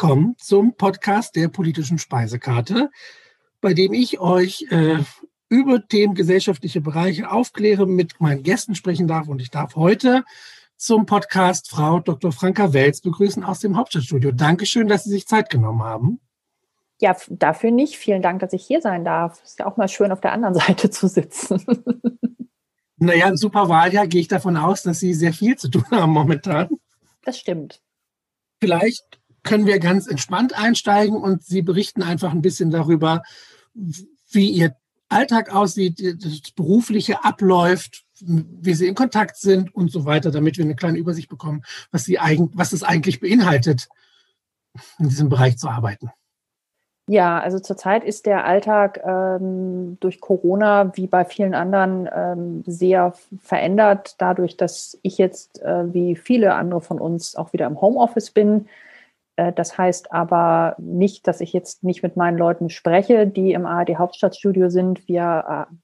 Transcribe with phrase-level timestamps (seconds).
[0.00, 2.88] Willkommen zum Podcast der politischen Speisekarte,
[3.60, 4.98] bei dem ich euch äh,
[5.48, 9.26] über Themen gesellschaftliche Bereiche aufkläre, mit meinen Gästen sprechen darf.
[9.26, 10.22] Und ich darf heute
[10.76, 12.30] zum Podcast Frau Dr.
[12.30, 14.30] Franka Welz begrüßen aus dem Hauptstadtstudio.
[14.30, 16.20] Dankeschön, dass Sie sich Zeit genommen haben.
[17.00, 17.96] Ja, dafür nicht.
[17.96, 19.42] Vielen Dank, dass ich hier sein darf.
[19.42, 21.60] Ist ja auch mal schön, auf der anderen Seite zu sitzen.
[22.98, 26.68] Naja, im Superwahljahr gehe ich davon aus, dass Sie sehr viel zu tun haben momentan.
[27.24, 27.82] Das stimmt.
[28.60, 33.22] Vielleicht können wir ganz entspannt einsteigen und Sie berichten einfach ein bisschen darüber,
[34.30, 34.76] wie Ihr
[35.08, 40.64] Alltag aussieht, das berufliche abläuft, wie Sie in Kontakt sind und so weiter, damit wir
[40.64, 43.88] eine kleine Übersicht bekommen, was, Sie eigen, was es eigentlich beinhaltet,
[44.98, 46.10] in diesem Bereich zu arbeiten.
[47.10, 53.14] Ja, also zurzeit ist der Alltag ähm, durch Corona wie bei vielen anderen ähm, sehr
[53.40, 58.30] verändert, dadurch, dass ich jetzt äh, wie viele andere von uns auch wieder im Homeoffice
[58.30, 58.68] bin.
[59.38, 63.64] Äh, das heißt aber nicht, dass ich jetzt nicht mit meinen Leuten spreche, die im
[63.64, 65.06] ARD Hauptstadtstudio sind.
[65.08, 65.74] Wir äh,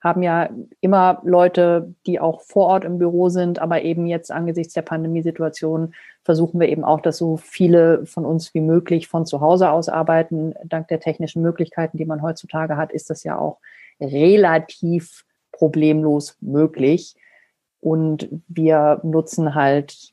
[0.00, 4.74] haben ja immer Leute, die auch vor Ort im Büro sind, aber eben jetzt angesichts
[4.74, 9.40] der Pandemiesituation versuchen wir eben auch, dass so viele von uns wie möglich von zu
[9.40, 10.54] Hause aus arbeiten.
[10.64, 13.58] Dank der technischen Möglichkeiten, die man heutzutage hat, ist das ja auch
[14.00, 17.16] relativ problemlos möglich.
[17.80, 20.12] Und wir nutzen halt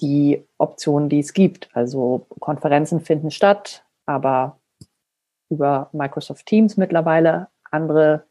[0.00, 1.68] die Optionen, die es gibt.
[1.74, 4.58] Also Konferenzen finden statt, aber
[5.48, 8.24] über Microsoft Teams mittlerweile andere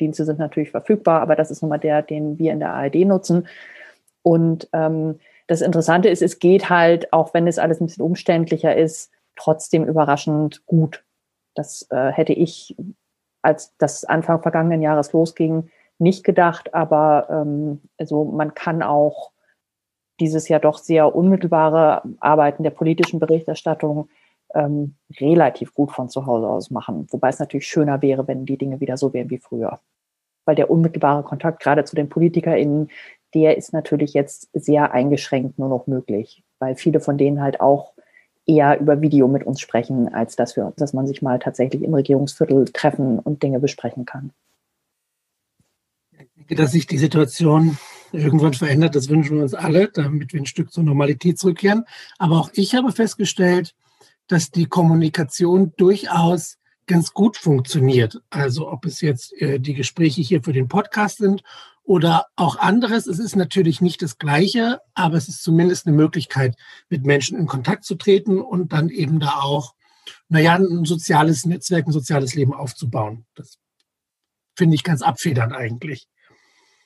[0.00, 2.96] Dienste sind natürlich verfügbar, aber das ist nun mal der, den wir in der ARD
[3.06, 3.46] nutzen.
[4.22, 8.74] Und ähm, das Interessante ist, es geht halt, auch wenn es alles ein bisschen umständlicher
[8.74, 11.04] ist, trotzdem überraschend gut.
[11.54, 12.76] Das äh, hätte ich,
[13.42, 19.30] als das Anfang vergangenen Jahres losging, nicht gedacht, aber ähm, also man kann auch
[20.20, 24.08] dieses ja doch sehr unmittelbare Arbeiten der politischen Berichterstattung
[24.54, 27.06] ähm, relativ gut von zu Hause aus machen.
[27.10, 29.80] Wobei es natürlich schöner wäre, wenn die Dinge wieder so wären wie früher.
[30.44, 32.90] Weil der unmittelbare Kontakt gerade zu den PolitikerInnen,
[33.34, 37.94] der ist natürlich jetzt sehr eingeschränkt nur noch möglich, weil viele von denen halt auch
[38.46, 41.94] eher über Video mit uns sprechen, als dass wir, dass man sich mal tatsächlich im
[41.94, 44.30] Regierungsviertel treffen und Dinge besprechen kann.
[46.12, 47.78] Ich denke, dass sich die Situation
[48.14, 51.84] irgendwann verändert, das wünschen wir uns alle, damit wir ein Stück zur Normalität zurückkehren.
[52.18, 53.74] Aber auch ich habe festgestellt,
[54.28, 58.20] dass die Kommunikation durchaus ganz gut funktioniert.
[58.30, 61.42] Also ob es jetzt äh, die Gespräche hier für den Podcast sind
[61.82, 63.06] oder auch anderes.
[63.06, 66.56] Es ist natürlich nicht das Gleiche, aber es ist zumindest eine Möglichkeit,
[66.88, 69.74] mit Menschen in Kontakt zu treten und dann eben da auch,
[70.28, 73.26] naja, ein soziales Netzwerk, ein soziales Leben aufzubauen.
[73.34, 73.58] Das
[74.56, 76.08] finde ich ganz abfedernd eigentlich.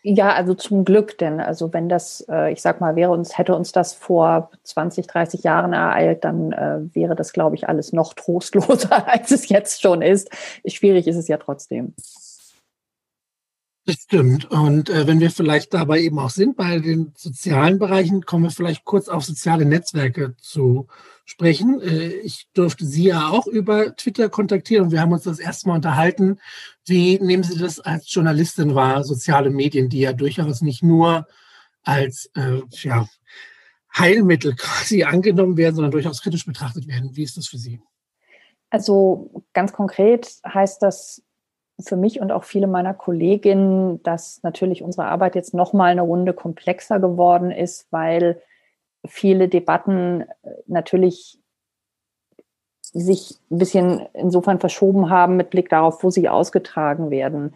[0.02, 3.56] Ja, also zum Glück, denn also wenn das, äh, ich sag mal, wäre uns, hätte
[3.56, 8.14] uns das vor 20, 30 Jahren ereilt, dann äh, wäre das, glaube ich, alles noch
[8.14, 10.30] trostloser, als es jetzt schon ist.
[10.66, 11.94] Schwierig ist es ja trotzdem.
[13.88, 14.50] Das stimmt.
[14.50, 18.50] Und äh, wenn wir vielleicht dabei eben auch sind bei den sozialen Bereichen, kommen wir
[18.50, 20.88] vielleicht kurz auf soziale Netzwerke zu
[21.24, 21.80] sprechen.
[21.80, 25.68] Äh, ich durfte Sie ja auch über Twitter kontaktieren und wir haben uns das erste
[25.68, 26.38] Mal unterhalten.
[26.88, 31.26] Wie nehmen Sie das als Journalistin wahr, soziale Medien, die ja durchaus nicht nur
[31.82, 33.06] als äh, ja,
[33.96, 37.14] Heilmittel quasi angenommen werden, sondern durchaus kritisch betrachtet werden?
[37.14, 37.80] Wie ist das für Sie?
[38.70, 41.22] Also ganz konkret heißt das
[41.80, 46.02] für mich und auch viele meiner Kolleginnen, dass natürlich unsere Arbeit jetzt noch mal eine
[46.02, 48.42] Runde komplexer geworden ist, weil
[49.06, 51.38] viele Debatten äh, natürlich
[52.92, 57.54] sich ein bisschen insofern verschoben haben mit Blick darauf, wo sie ausgetragen werden.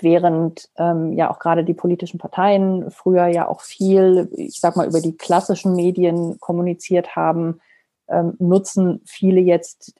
[0.00, 4.86] Während ähm, ja auch gerade die politischen Parteien früher ja auch viel, ich sag mal,
[4.86, 7.60] über die klassischen Medien kommuniziert haben,
[8.08, 9.94] ähm, nutzen viele jetzt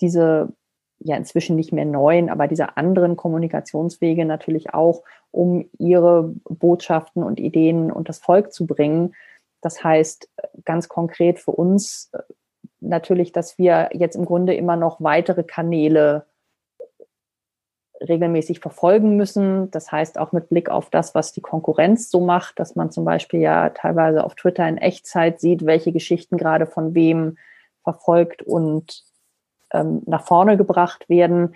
[0.00, 0.52] diese
[0.98, 7.40] ja inzwischen nicht mehr neuen, aber diese anderen Kommunikationswege natürlich auch, um ihre Botschaften und
[7.40, 9.14] Ideen und das Volk zu bringen.
[9.60, 10.28] Das heißt
[10.64, 12.22] ganz konkret für uns äh,
[12.88, 16.26] natürlich, dass wir jetzt im Grunde immer noch weitere Kanäle
[18.00, 19.70] regelmäßig verfolgen müssen.
[19.70, 23.04] Das heißt auch mit Blick auf das, was die Konkurrenz so macht, dass man zum
[23.04, 27.38] Beispiel ja teilweise auf Twitter in Echtzeit sieht, welche Geschichten gerade von wem
[27.82, 29.04] verfolgt und
[29.72, 31.54] ähm, nach vorne gebracht werden.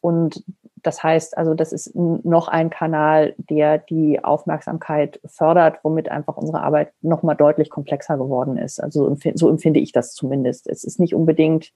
[0.00, 0.44] Und
[0.82, 6.62] das heißt also, das ist noch ein Kanal, der die Aufmerksamkeit fördert, womit einfach unsere
[6.62, 8.82] Arbeit noch mal deutlich komplexer geworden ist.
[8.82, 10.68] Also so empfinde ich das zumindest.
[10.68, 11.72] Es ist nicht unbedingt,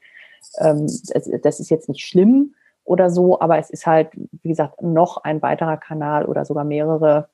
[0.58, 0.86] ähm,
[1.42, 2.54] das ist jetzt nicht schlimm
[2.84, 4.08] oder so, aber es ist halt,
[4.42, 7.28] wie gesagt, noch ein weiterer Kanal oder sogar mehrere,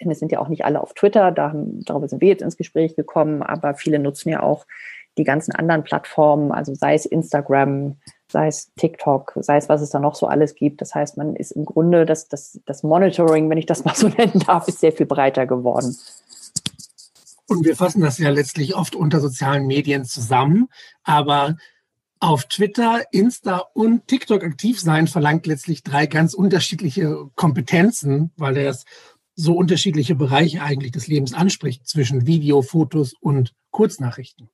[0.00, 2.42] Denn es sind ja auch nicht alle auf Twitter, da haben, darüber sind wir jetzt
[2.42, 4.66] ins Gespräch gekommen, aber viele nutzen ja auch
[5.16, 7.96] die ganzen anderen Plattformen, also sei es Instagram,
[8.30, 10.80] sei es TikTok, sei es was es da noch so alles gibt.
[10.80, 14.08] Das heißt, man ist im Grunde, das, das, das Monitoring, wenn ich das mal so
[14.18, 15.96] nennen darf, ist sehr viel breiter geworden.
[17.48, 20.68] Und wir fassen das ja letztlich oft unter sozialen Medien zusammen.
[21.04, 21.56] Aber
[22.18, 28.76] auf Twitter, Insta und TikTok aktiv sein verlangt letztlich drei ganz unterschiedliche Kompetenzen, weil er
[29.34, 34.48] so unterschiedliche Bereiche eigentlich des Lebens anspricht zwischen Video, Fotos und Kurznachrichten.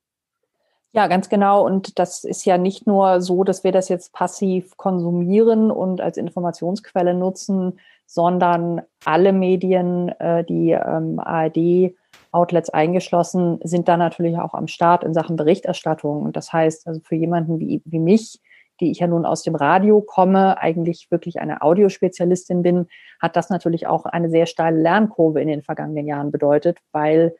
[0.94, 1.64] Ja, ganz genau.
[1.64, 6.18] Und das ist ja nicht nur so, dass wir das jetzt passiv konsumieren und als
[6.18, 11.94] Informationsquelle nutzen, sondern alle Medien, äh, die ähm, ARD
[12.30, 16.22] Outlets eingeschlossen, sind da natürlich auch am Start in Sachen Berichterstattung.
[16.22, 18.40] Und das heißt, also für jemanden wie, wie mich,
[18.80, 22.86] die ich ja nun aus dem Radio komme, eigentlich wirklich eine Audiospezialistin bin,
[23.20, 27.34] hat das natürlich auch eine sehr steile Lernkurve in den vergangenen Jahren bedeutet, weil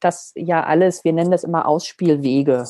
[0.00, 2.64] das ja alles, wir nennen das immer Ausspielwege,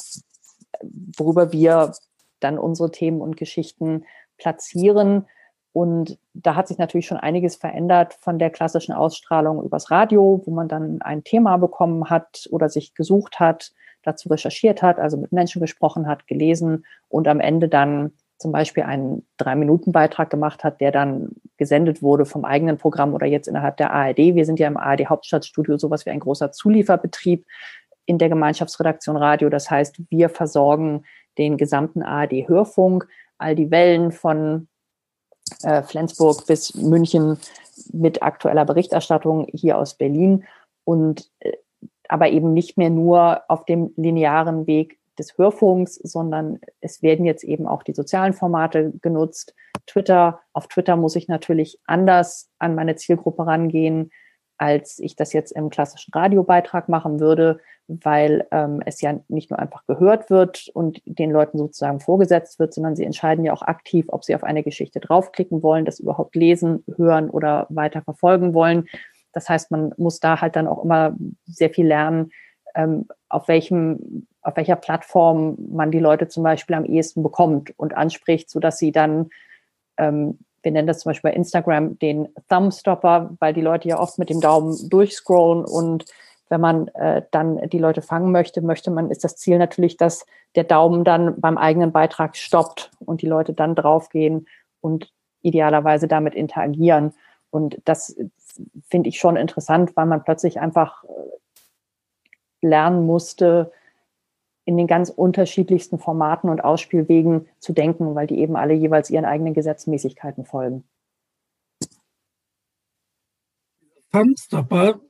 [1.17, 1.93] worüber wir
[2.41, 4.05] dann unsere Themen und Geschichten
[4.39, 5.27] platzieren.
[5.73, 10.51] Und da hat sich natürlich schon einiges verändert von der klassischen Ausstrahlung übers Radio, wo
[10.51, 13.73] man dann ein Thema bekommen hat oder sich gesucht hat,
[14.03, 18.85] dazu recherchiert hat, also mit Menschen gesprochen hat, gelesen und am Ende dann zum Beispiel
[18.85, 23.93] einen Drei-Minuten-Beitrag gemacht hat, der dann gesendet wurde vom eigenen Programm oder jetzt innerhalb der
[23.93, 24.17] ARD.
[24.17, 27.45] Wir sind ja im ARD Hauptstadtstudio sowas wie ein großer Zulieferbetrieb
[28.07, 29.51] in der Gemeinschaftsredaktion Radio.
[29.51, 31.05] Das heißt, wir versorgen
[31.37, 33.07] den gesamten ARD Hörfunk,
[33.37, 34.69] all die Wellen von
[35.63, 37.39] äh, Flensburg bis München
[37.93, 40.45] mit aktueller Berichterstattung hier aus Berlin
[40.85, 41.53] und äh,
[42.09, 47.45] aber eben nicht mehr nur auf dem linearen Weg des Hörfunks, sondern es werden jetzt
[47.45, 49.55] eben auch die sozialen Formate genutzt.
[49.87, 54.11] Twitter, auf Twitter muss ich natürlich anders an meine Zielgruppe rangehen,
[54.59, 59.59] als ich das jetzt im klassischen Radiobeitrag machen würde, weil ähm, es ja nicht nur
[59.59, 64.07] einfach gehört wird und den Leuten sozusagen vorgesetzt wird, sondern sie entscheiden ja auch aktiv,
[64.09, 68.87] ob sie auf eine Geschichte draufklicken wollen, das überhaupt lesen, hören oder weiter verfolgen wollen.
[69.33, 72.31] Das heißt, man muss da halt dann auch immer sehr viel lernen,
[72.75, 77.97] ähm, auf welchem, auf welcher Plattform man die Leute zum Beispiel am ehesten bekommt und
[77.97, 79.31] anspricht, so dass sie dann,
[79.97, 84.19] ähm, wir nennen das zum Beispiel bei Instagram den Thumbstopper, weil die Leute ja oft
[84.19, 86.05] mit dem Daumen durchscrollen und
[86.51, 90.27] wenn man äh, dann die Leute fangen möchte, möchte man, ist das Ziel natürlich, dass
[90.57, 94.49] der Daumen dann beim eigenen Beitrag stoppt und die Leute dann draufgehen
[94.81, 95.13] und
[95.43, 97.15] idealerweise damit interagieren.
[97.51, 98.17] Und das
[98.89, 101.05] finde ich schon interessant, weil man plötzlich einfach
[102.63, 103.73] lernen musste,
[104.65, 109.25] in den ganz unterschiedlichsten Formaten und Ausspielwegen zu denken, weil die eben alle jeweils ihren
[109.25, 110.85] eigenen Gesetzmäßigkeiten folgen.
[114.13, 115.01] Thumbstopper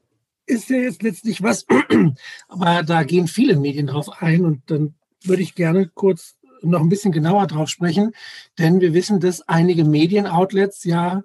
[0.47, 1.67] ist ja jetzt letztlich was,
[2.49, 4.94] aber da gehen viele Medien drauf ein und dann
[5.25, 8.12] würde ich gerne kurz noch ein bisschen genauer drauf sprechen,
[8.58, 11.23] denn wir wissen, dass einige Medienoutlets ja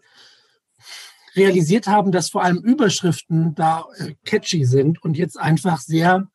[1.35, 6.27] realisiert haben, dass vor allem Überschriften da äh, catchy sind und jetzt einfach sehr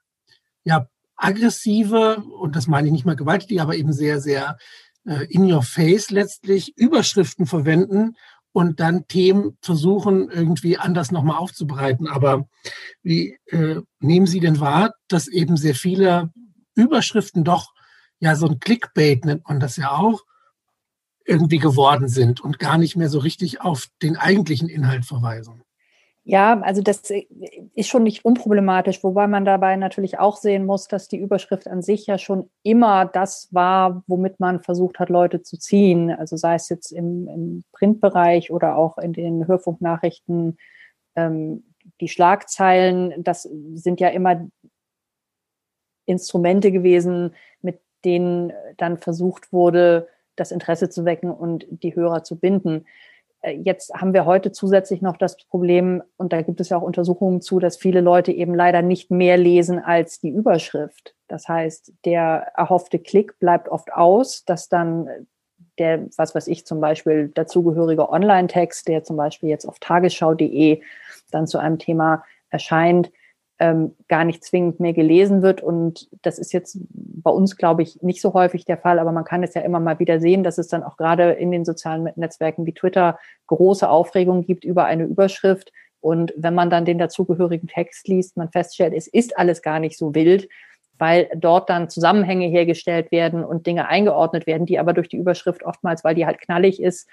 [0.65, 4.59] ja, aggressive, und das meine ich nicht mal gewalttätig, aber eben sehr, sehr
[5.07, 8.17] äh, in your face letztlich Überschriften verwenden
[8.53, 12.09] und dann Themen versuchen, irgendwie anders nochmal aufzubereiten.
[12.09, 12.49] Aber
[13.03, 16.33] wie äh, nehmen Sie denn wahr, dass eben sehr viele
[16.75, 17.73] Überschriften doch
[18.19, 20.23] ja so ein Clickbait nennt man das ja auch,
[21.25, 25.63] irgendwie geworden sind und gar nicht mehr so richtig auf den eigentlichen Inhalt verweisen.
[26.25, 31.09] Ja, also das ist schon nicht unproblematisch, wobei man dabei natürlich auch sehen muss, dass
[31.09, 35.59] die Überschrift an sich ja schon immer das war, womit man versucht hat, Leute zu
[35.59, 36.11] ziehen.
[36.11, 40.59] Also sei es jetzt im, im Printbereich oder auch in den Hörfunknachrichten,
[41.17, 41.65] ähm,
[42.01, 44.47] die Schlagzeilen, das sind ja immer
[46.05, 50.09] Instrumente gewesen, mit denen dann versucht wurde,
[50.41, 52.87] das Interesse zu wecken und die Hörer zu binden.
[53.43, 56.83] Äh, jetzt haben wir heute zusätzlich noch das Problem, und da gibt es ja auch
[56.83, 61.15] Untersuchungen zu, dass viele Leute eben leider nicht mehr lesen als die Überschrift.
[61.29, 65.09] Das heißt, der erhoffte Klick bleibt oft aus, dass dann
[65.79, 70.81] der, was weiß ich, zum Beispiel dazugehörige Online-Text, der zum Beispiel jetzt auf tagesschau.de
[71.31, 73.13] dann zu einem Thema erscheint,
[73.61, 75.63] ähm, gar nicht zwingend mehr gelesen wird.
[75.63, 79.25] Und das ist jetzt bei uns, glaube ich, nicht so häufig der Fall, aber man
[79.25, 82.09] kann es ja immer mal wieder sehen, dass es dann auch gerade in den sozialen
[82.17, 85.73] Netzwerken wie Twitter große Aufregung gibt über eine Überschrift.
[86.01, 89.99] Und wenn man dann den dazugehörigen Text liest, man feststellt, es ist alles gar nicht
[89.99, 90.49] so wild,
[90.97, 95.65] weil dort dann Zusammenhänge hergestellt werden und Dinge eingeordnet werden, die aber durch die Überschrift
[95.65, 97.09] oftmals, weil die halt knallig ist,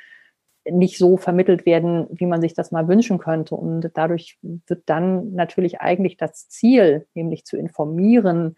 [0.71, 3.55] nicht so vermittelt werden, wie man sich das mal wünschen könnte.
[3.55, 8.55] Und dadurch wird dann natürlich eigentlich das Ziel, nämlich zu informieren,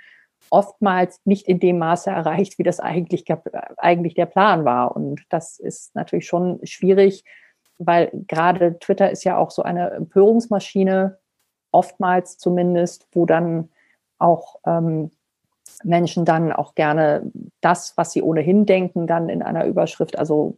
[0.50, 3.26] oftmals nicht in dem Maße erreicht, wie das eigentlich,
[3.78, 4.96] eigentlich der Plan war.
[4.96, 7.24] Und das ist natürlich schon schwierig,
[7.78, 11.18] weil gerade Twitter ist ja auch so eine Empörungsmaschine,
[11.72, 13.70] oftmals zumindest, wo dann
[14.18, 15.12] auch ähm,
[15.84, 20.56] Menschen dann auch gerne das, was sie ohnehin denken, dann in einer Überschrift, also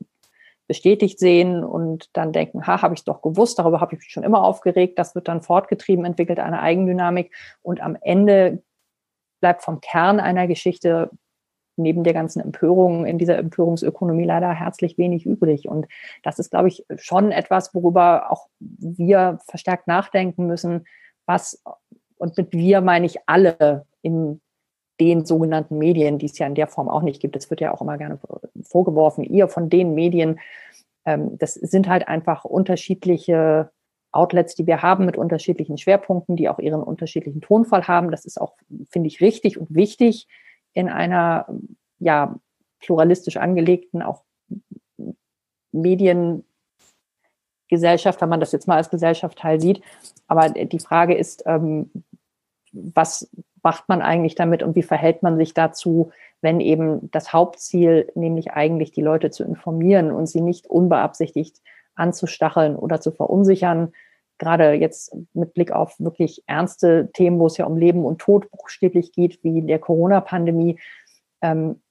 [0.72, 4.24] bestätigt sehen und dann denken, ha, habe ich doch gewusst, darüber habe ich mich schon
[4.24, 4.98] immer aufgeregt.
[4.98, 8.64] Das wird dann fortgetrieben, entwickelt eine Eigendynamik und am Ende
[9.42, 11.10] bleibt vom Kern einer Geschichte
[11.76, 15.68] neben der ganzen Empörung in dieser Empörungsökonomie leider herzlich wenig übrig.
[15.68, 15.88] Und
[16.24, 20.86] das ist, glaube ich, schon etwas, worüber auch wir verstärkt nachdenken müssen,
[21.26, 21.62] was,
[22.16, 24.40] und mit wir meine ich alle in
[25.02, 27.36] den sogenannten Medien, die es ja in der Form auch nicht gibt.
[27.36, 28.20] Es wird ja auch immer gerne
[28.62, 30.40] vorgeworfen, ihr von den Medien.
[31.06, 33.72] Ähm, das sind halt einfach unterschiedliche
[34.12, 38.12] Outlets, die wir haben mit unterschiedlichen Schwerpunkten, die auch ihren unterschiedlichen Tonfall haben.
[38.12, 38.54] Das ist auch,
[38.92, 40.28] finde ich, richtig und wichtig
[40.74, 41.48] in einer
[41.98, 42.36] ja
[42.80, 44.22] pluralistisch angelegten auch
[45.72, 49.82] Mediengesellschaft, wenn man das jetzt mal als Gesellschaft teil sieht.
[50.28, 51.90] Aber die Frage ist, ähm,
[52.72, 53.28] was
[53.64, 58.52] macht man eigentlich damit und wie verhält man sich dazu, wenn eben das Hauptziel, nämlich
[58.52, 61.62] eigentlich die Leute zu informieren und sie nicht unbeabsichtigt
[61.96, 63.94] anzustacheln oder zu verunsichern.
[64.40, 68.50] Gerade jetzt mit Blick auf wirklich ernste Themen, wo es ja um Leben und Tod
[68.50, 70.80] buchstäblich geht, wie der Corona-Pandemie,
[71.42, 71.82] ähm,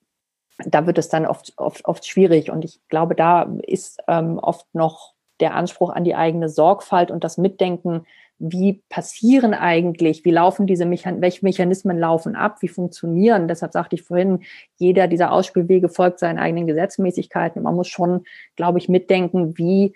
[0.67, 2.51] da wird es dann oft, oft, oft schwierig.
[2.51, 7.25] Und ich glaube, da ist ähm, oft noch der Anspruch an die eigene Sorgfalt und
[7.25, 8.07] das Mitdenken,
[8.41, 13.49] wie passieren eigentlich, wie laufen diese Mechan welche Mechanismen laufen ab, wie funktionieren.
[13.49, 14.41] Deshalb sagte ich vorhin,
[14.79, 17.63] jeder dieser Ausspielwege folgt seinen eigenen Gesetzmäßigkeiten.
[17.63, 18.25] Man muss schon,
[18.57, 19.95] glaube ich, mitdenken, wie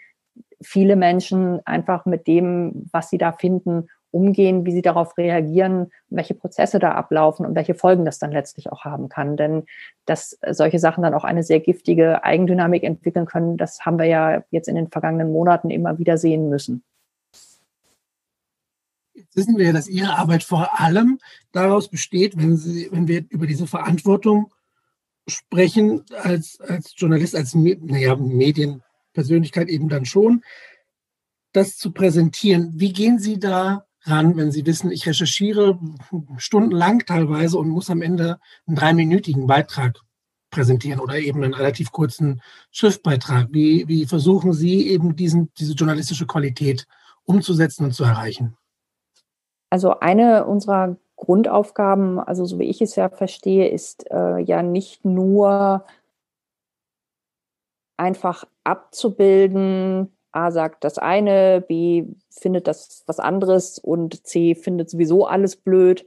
[0.61, 6.35] viele Menschen einfach mit dem, was sie da finden, umgehen, wie sie darauf reagieren, welche
[6.35, 9.39] Prozesse da ablaufen und welche Folgen das dann letztlich auch haben kann.
[9.39, 9.65] Denn
[10.05, 14.45] dass solche Sachen dann auch eine sehr giftige Eigendynamik entwickeln können, das haben wir ja
[14.51, 16.85] jetzt in den vergangenen Monaten immer wieder sehen müssen.
[19.15, 21.19] Jetzt wissen wir ja, dass Ihre Arbeit vor allem
[21.53, 24.53] daraus besteht, wenn, Sie, wenn wir über diese Verantwortung
[25.29, 30.43] sprechen, als, als Journalist, als naja, Medienpersönlichkeit eben dann schon,
[31.53, 32.73] das zu präsentieren.
[32.75, 35.79] Wie gehen Sie da ran, wenn Sie wissen, ich recherchiere
[36.37, 40.01] stundenlang teilweise und muss am Ende einen dreiminütigen Beitrag
[40.51, 42.43] präsentieren oder eben einen relativ kurzen
[42.73, 43.49] Schriftbeitrag?
[43.53, 46.87] Wie, wie versuchen Sie eben diesen, diese journalistische Qualität
[47.23, 48.57] umzusetzen und zu erreichen?
[49.75, 55.05] Also eine unserer Grundaufgaben, also so wie ich es ja verstehe, ist äh, ja nicht
[55.05, 55.85] nur
[57.97, 65.27] einfach abzubilden, A sagt das eine, B findet das was anderes und C findet sowieso
[65.27, 66.07] alles blöd,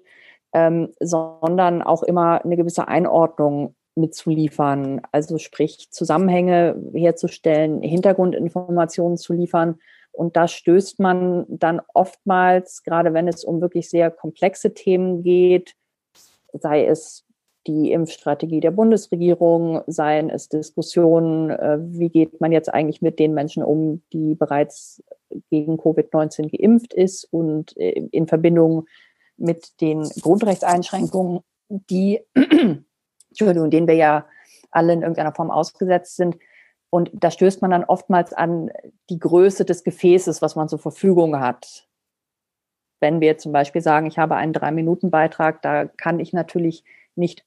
[0.54, 9.78] ähm, sondern auch immer eine gewisse Einordnung mitzuliefern, also sprich Zusammenhänge herzustellen, Hintergrundinformationen zu liefern
[10.18, 15.76] und da stößt man dann oftmals, gerade wenn es um wirklich sehr komplexe Themen geht,
[16.54, 17.24] sei es
[17.68, 23.34] die Impfstrategie der Bundesregierung, seien es Diskussionen, äh, wie geht man jetzt eigentlich mit den
[23.34, 25.04] Menschen um, die bereits
[25.52, 28.88] gegen Covid-19 geimpft ist und äh, in Verbindung
[29.36, 32.22] mit den Grundrechtseinschränkungen, die,
[33.30, 34.26] Entschuldigung, denen wir ja
[34.72, 36.38] alle in irgendeiner Form ausgesetzt sind,
[36.90, 38.72] und da stößt man dann oftmals an
[39.10, 41.88] die Größe des Gefäßes, was man zur Verfügung hat.
[43.00, 46.84] Wenn wir zum Beispiel sagen, ich habe einen Drei-Minuten-Beitrag, da kann ich natürlich
[47.16, 47.46] nicht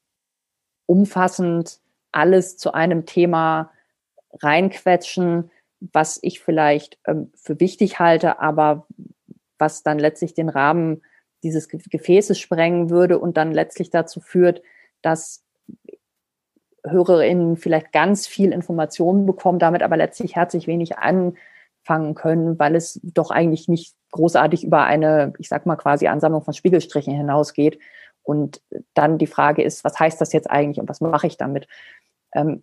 [0.87, 1.81] umfassend
[2.13, 3.71] alles zu einem Thema
[4.43, 8.87] reinquetschen, was ich vielleicht ähm, für wichtig halte, aber
[9.59, 11.03] was dann letztlich den Rahmen
[11.43, 14.63] dieses Gefäßes sprengen würde und dann letztlich dazu führt,
[15.01, 15.45] dass
[16.85, 23.01] HörerInnen vielleicht ganz viel Informationen bekommen, damit aber letztlich herzlich wenig anfangen können, weil es
[23.03, 27.79] doch eigentlich nicht großartig über eine, ich sag mal quasi Ansammlung von Spiegelstrichen hinausgeht.
[28.23, 28.61] Und
[28.95, 31.67] dann die Frage ist, was heißt das jetzt eigentlich und was mache ich damit?
[32.33, 32.63] Ähm,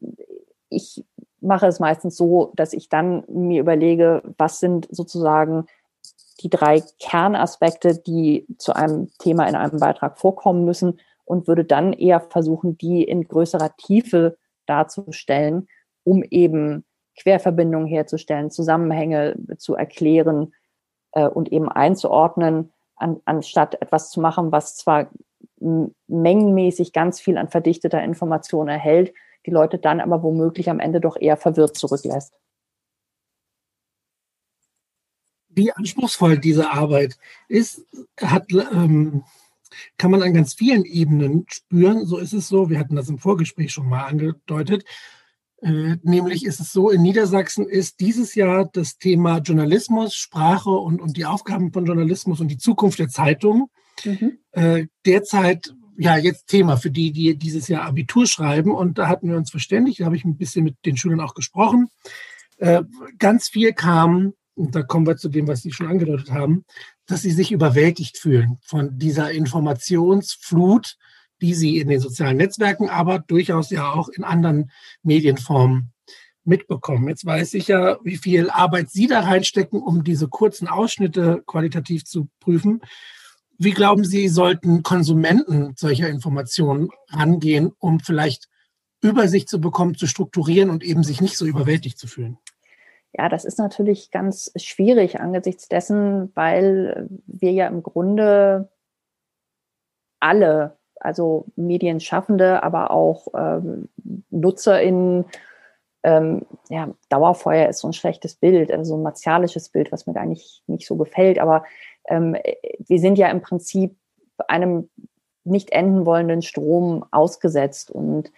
[0.69, 1.03] ich
[1.39, 5.65] mache es meistens so, dass ich dann mir überlege, was sind sozusagen
[6.41, 11.93] die drei Kernaspekte, die zu einem Thema in einem Beitrag vorkommen müssen und würde dann
[11.93, 15.67] eher versuchen, die in größerer Tiefe darzustellen,
[16.03, 16.85] um eben
[17.19, 20.53] Querverbindungen herzustellen, Zusammenhänge zu erklären
[21.11, 25.09] äh, und eben einzuordnen, an, anstatt etwas zu machen, was zwar
[26.07, 29.13] mengenmäßig ganz viel an verdichteter Information erhält,
[29.45, 32.33] die Leute dann aber womöglich am Ende doch eher verwirrt zurücklässt.
[35.57, 37.17] wie anspruchsvoll diese Arbeit
[37.49, 37.85] ist,
[38.21, 39.23] hat, ähm,
[39.97, 42.05] kann man an ganz vielen Ebenen spüren.
[42.05, 44.85] So ist es so, wir hatten das im Vorgespräch schon mal angedeutet.
[45.61, 51.01] Äh, nämlich ist es so, in Niedersachsen ist dieses Jahr das Thema Journalismus, Sprache und,
[51.01, 53.69] und die Aufgaben von Journalismus und die Zukunft der Zeitung
[54.05, 54.37] mhm.
[54.51, 58.71] äh, derzeit ja jetzt Thema für die, die dieses Jahr Abitur schreiben.
[58.71, 61.33] Und da hatten wir uns verständigt, da habe ich ein bisschen mit den Schülern auch
[61.33, 61.89] gesprochen.
[62.57, 62.83] Äh,
[63.17, 66.65] ganz viel kam, und da kommen wir zu dem, was Sie schon angedeutet haben,
[67.07, 70.97] dass sie sich überwältigt fühlen von dieser Informationsflut,
[71.41, 74.71] die sie in den sozialen Netzwerken, aber durchaus ja auch in anderen
[75.03, 75.93] Medienformen
[76.43, 77.07] mitbekommen.
[77.09, 82.05] Jetzt weiß ich ja, wie viel Arbeit Sie da reinstecken, um diese kurzen Ausschnitte qualitativ
[82.05, 82.81] zu prüfen.
[83.57, 88.47] Wie glauben Sie, sollten Konsumenten solcher Informationen rangehen, um vielleicht
[89.01, 92.37] Übersicht zu bekommen, zu strukturieren und eben sich nicht so überwältigt zu fühlen?
[93.13, 98.69] Ja, das ist natürlich ganz schwierig angesichts dessen, weil wir ja im Grunde
[100.19, 103.89] alle, also Medienschaffende, aber auch ähm,
[104.29, 105.25] NutzerInnen,
[106.03, 110.13] ähm, ja, Dauerfeuer ist so ein schlechtes Bild, also so ein martialisches Bild, was mir
[110.13, 111.39] da nicht, nicht so gefällt.
[111.39, 111.63] Aber
[112.07, 112.35] ähm,
[112.79, 113.97] wir sind ja im Prinzip
[114.47, 114.89] einem
[115.43, 117.89] nicht enden wollenden Strom ausgesetzt.
[117.91, 118.31] Und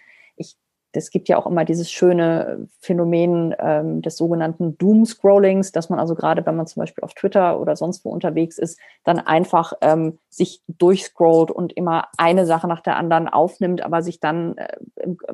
[0.92, 6.14] es gibt ja auch immer dieses schöne Phänomen ähm, des sogenannten Doom-Scrollings, dass man also
[6.14, 10.18] gerade, wenn man zum Beispiel auf Twitter oder sonst wo unterwegs ist, dann einfach ähm,
[10.28, 14.76] sich durchscrollt und immer eine Sache nach der anderen aufnimmt, aber sich dann, äh,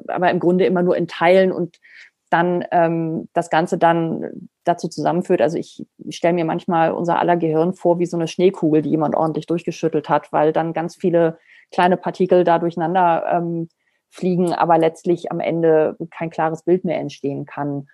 [0.08, 1.80] aber im Grunde immer nur in Teilen und
[2.28, 5.40] dann ähm, das Ganze dann dazu zusammenführt.
[5.40, 8.90] Also ich, ich stelle mir manchmal unser aller Gehirn vor wie so eine Schneekugel, die
[8.90, 11.38] jemand ordentlich durchgeschüttelt hat, weil dann ganz viele
[11.70, 13.68] kleine Partikel da durcheinander ähm,
[14.16, 17.88] fliegen, aber letztlich am Ende kein klares Bild mehr entstehen kann.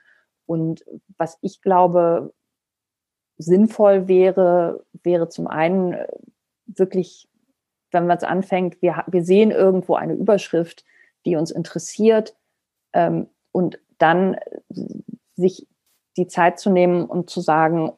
[0.46, 0.84] Und
[1.18, 2.32] was ich glaube,
[3.38, 6.06] sinnvoll wäre, wäre zum einen äh,
[6.66, 7.28] wirklich,
[7.90, 10.84] wenn man es anfängt, wir, wir sehen irgendwo eine Überschrift,
[11.26, 12.36] die uns interessiert
[12.92, 14.36] ähm, und dann
[15.34, 15.66] sich
[16.16, 17.92] die Zeit zu nehmen und zu sagen,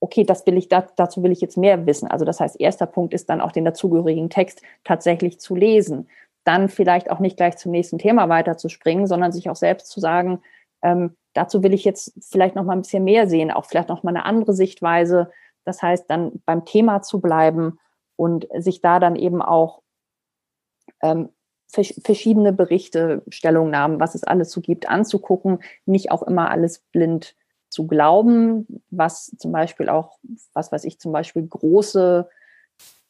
[0.00, 2.08] okay, das will ich, dazu will ich jetzt mehr wissen.
[2.08, 6.08] Also das heißt, erster Punkt ist dann auch den dazugehörigen Text tatsächlich zu lesen
[6.44, 10.42] dann vielleicht auch nicht gleich zum nächsten Thema weiterzuspringen, sondern sich auch selbst zu sagen,
[10.82, 14.02] ähm, dazu will ich jetzt vielleicht noch mal ein bisschen mehr sehen, auch vielleicht noch
[14.02, 15.30] mal eine andere Sichtweise.
[15.64, 17.78] Das heißt, dann beim Thema zu bleiben
[18.16, 19.82] und sich da dann eben auch
[21.02, 21.30] ähm,
[21.68, 27.34] verschiedene Berichte, Stellungnahmen, was es alles so gibt, anzugucken, nicht auch immer alles blind
[27.68, 30.18] zu glauben, was zum Beispiel auch,
[30.52, 32.28] was weiß ich, zum Beispiel große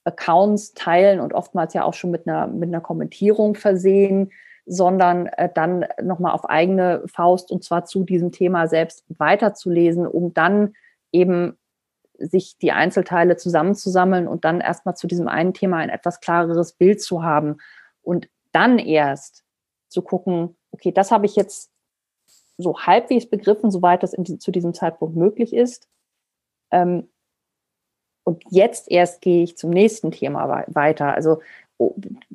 [0.04, 4.32] Accounts teilen und oftmals ja auch schon mit einer, mit einer Kommentierung versehen,
[4.66, 10.32] sondern äh, dann nochmal auf eigene Faust und zwar zu diesem Thema selbst weiterzulesen, um
[10.34, 10.74] dann
[11.12, 11.58] eben
[12.18, 17.02] sich die Einzelteile zusammenzusammeln und dann erstmal zu diesem einen Thema ein etwas klareres Bild
[17.02, 17.56] zu haben
[18.02, 19.44] und dann erst
[19.88, 21.70] zu gucken, okay, das habe ich jetzt
[22.56, 25.88] so halbwegs begriffen, soweit das in, zu diesem Zeitpunkt möglich ist.
[26.70, 27.08] Ähm,
[28.24, 31.14] und jetzt erst gehe ich zum nächsten Thema weiter.
[31.14, 31.40] Also
[31.78, 31.94] oh,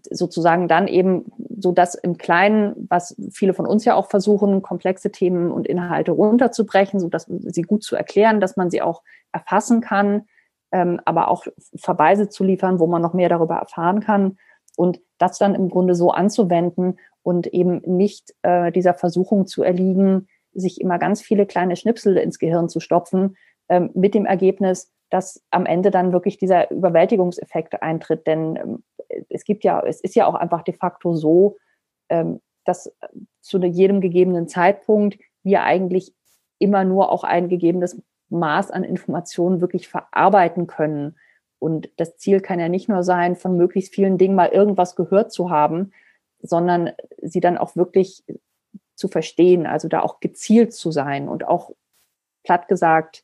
[0.09, 5.11] sozusagen dann eben so das im Kleinen, was viele von uns ja auch versuchen, komplexe
[5.11, 9.81] Themen und Inhalte runterzubrechen, so dass sie gut zu erklären, dass man sie auch erfassen
[9.81, 10.27] kann,
[10.71, 14.37] ähm, aber auch Verweise zu liefern, wo man noch mehr darüber erfahren kann
[14.75, 20.27] und das dann im Grunde so anzuwenden und eben nicht äh, dieser Versuchung zu erliegen,
[20.53, 23.35] sich immer ganz viele kleine Schnipsel ins Gehirn zu stopfen,
[23.69, 28.27] ähm, mit dem Ergebnis, dass am Ende dann wirklich dieser Überwältigungseffekt eintritt.
[28.27, 28.83] Denn ähm,
[29.29, 31.57] es gibt ja, es ist ja auch einfach de facto so,
[32.09, 33.07] ähm, dass äh,
[33.41, 36.13] zu jedem gegebenen Zeitpunkt wir eigentlich
[36.59, 41.15] immer nur auch ein gegebenes Maß an Informationen wirklich verarbeiten können.
[41.57, 45.31] Und das Ziel kann ja nicht nur sein, von möglichst vielen Dingen mal irgendwas gehört
[45.31, 45.91] zu haben,
[46.41, 46.91] sondern
[47.21, 48.23] sie dann auch wirklich
[48.95, 51.71] zu verstehen, also da auch gezielt zu sein und auch
[52.43, 53.23] platt gesagt,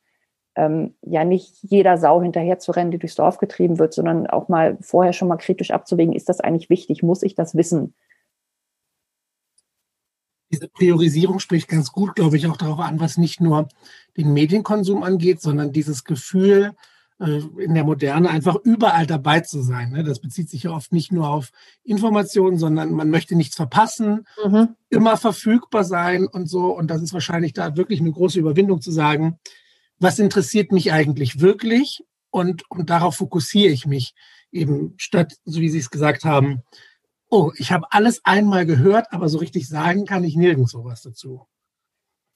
[0.55, 4.47] ähm, ja nicht jeder Sau hinterher zu rennen, die durchs Dorf getrieben wird, sondern auch
[4.47, 7.03] mal vorher schon mal kritisch abzuwägen, ist das eigentlich wichtig?
[7.03, 7.93] Muss ich das wissen?
[10.51, 13.67] Diese Priorisierung spricht ganz gut, glaube ich, auch darauf an, was nicht nur
[14.15, 16.73] den Medienkonsum angeht, sondern dieses Gefühl,
[17.19, 19.91] äh, in der Moderne einfach überall dabei zu sein.
[19.91, 20.03] Ne?
[20.03, 21.51] Das bezieht sich ja oft nicht nur auf
[21.83, 24.75] Informationen, sondern man möchte nichts verpassen, mhm.
[24.89, 26.75] immer verfügbar sein und so.
[26.75, 29.39] Und das ist wahrscheinlich da wirklich eine große Überwindung zu sagen,
[29.99, 34.13] was interessiert mich eigentlich wirklich und, und darauf fokussiere ich mich
[34.51, 36.63] eben statt, so wie Sie es gesagt haben,
[37.29, 41.47] oh, ich habe alles einmal gehört, aber so richtig sagen kann ich nirgends sowas dazu.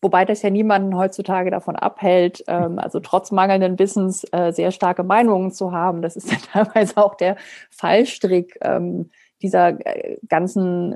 [0.02, 5.04] Wobei das ja niemanden heutzutage davon abhält, ähm, also trotz mangelnden Wissens äh, sehr starke
[5.04, 6.02] Meinungen zu haben.
[6.02, 7.36] Das ist ja teilweise auch der
[7.70, 9.10] Fallstrick ähm,
[9.42, 10.96] dieser äh, ganzen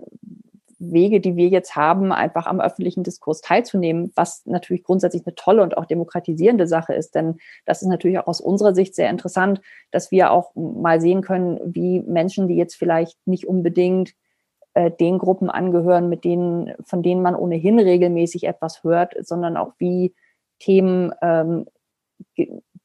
[0.91, 5.63] Wege, die wir jetzt haben, einfach am öffentlichen Diskurs teilzunehmen, was natürlich grundsätzlich eine tolle
[5.63, 7.15] und auch demokratisierende Sache ist.
[7.15, 11.21] Denn das ist natürlich auch aus unserer Sicht sehr interessant, dass wir auch mal sehen
[11.21, 14.13] können, wie Menschen, die jetzt vielleicht nicht unbedingt
[14.73, 19.73] äh, den Gruppen angehören, mit denen, von denen man ohnehin regelmäßig etwas hört, sondern auch
[19.77, 20.13] wie
[20.59, 21.65] Themen ähm,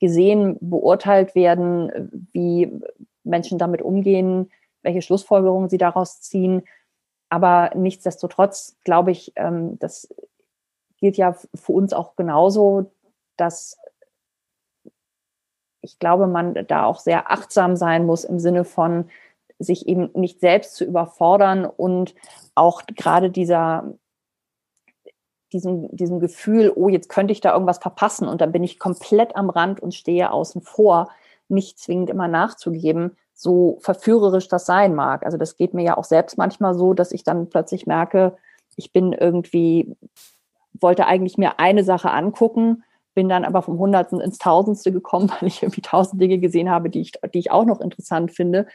[0.01, 2.71] gesehen, beurteilt werden, wie
[3.25, 4.51] Menschen damit umgehen,
[4.83, 6.63] welche Schlussfolgerungen sie daraus ziehen.
[7.29, 10.09] Aber nichtsdestotrotz glaube ich, ähm, das
[10.99, 12.91] gilt ja für uns auch genauso,
[13.37, 13.79] dass
[15.81, 19.09] ich glaube, man da auch sehr achtsam sein muss im Sinne von,
[19.59, 22.15] sich eben nicht selbst zu überfordern und
[22.55, 23.93] auch gerade dieser,
[25.53, 29.35] diesem, diesem Gefühl, oh, jetzt könnte ich da irgendwas verpassen und dann bin ich komplett
[29.35, 31.11] am Rand und stehe außen vor,
[31.49, 35.25] nicht zwingend immer nachzugeben, so verführerisch das sein mag.
[35.25, 38.37] Also das geht mir ja auch selbst manchmal so, dass ich dann plötzlich merke,
[38.75, 39.97] ich bin irgendwie,
[40.73, 42.83] wollte eigentlich mir eine Sache angucken,
[43.15, 46.91] bin dann aber vom Hundertsten ins Tausendste gekommen, weil ich irgendwie tausend Dinge gesehen habe,
[46.91, 48.67] die ich, die ich auch noch interessant finde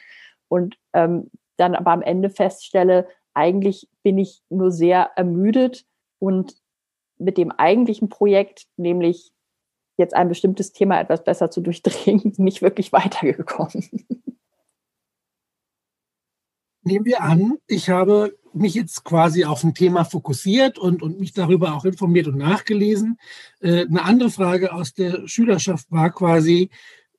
[0.48, 5.86] und ähm, dann aber am Ende feststelle, eigentlich bin ich nur sehr ermüdet
[6.20, 6.56] und
[7.18, 9.34] mit dem eigentlichen Projekt, nämlich
[9.98, 13.90] jetzt ein bestimmtes Thema etwas besser zu durchdringen, nicht wirklich weitergekommen.
[16.84, 21.34] Nehmen wir an, ich habe mich jetzt quasi auf ein Thema fokussiert und, und mich
[21.34, 23.18] darüber auch informiert und nachgelesen.
[23.62, 26.70] Äh, eine andere Frage aus der Schülerschaft war quasi,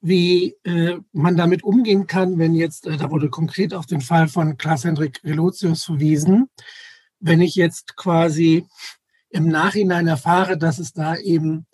[0.01, 4.29] wie äh, man damit umgehen kann, wenn jetzt, äh, da wurde konkret auf den Fall
[4.29, 6.51] von Klaas-Hendrik Relotius verwiesen,
[7.21, 8.67] wenn ich jetzt quasi
[9.31, 11.67] im Nachhinein erfahre, dass es da eben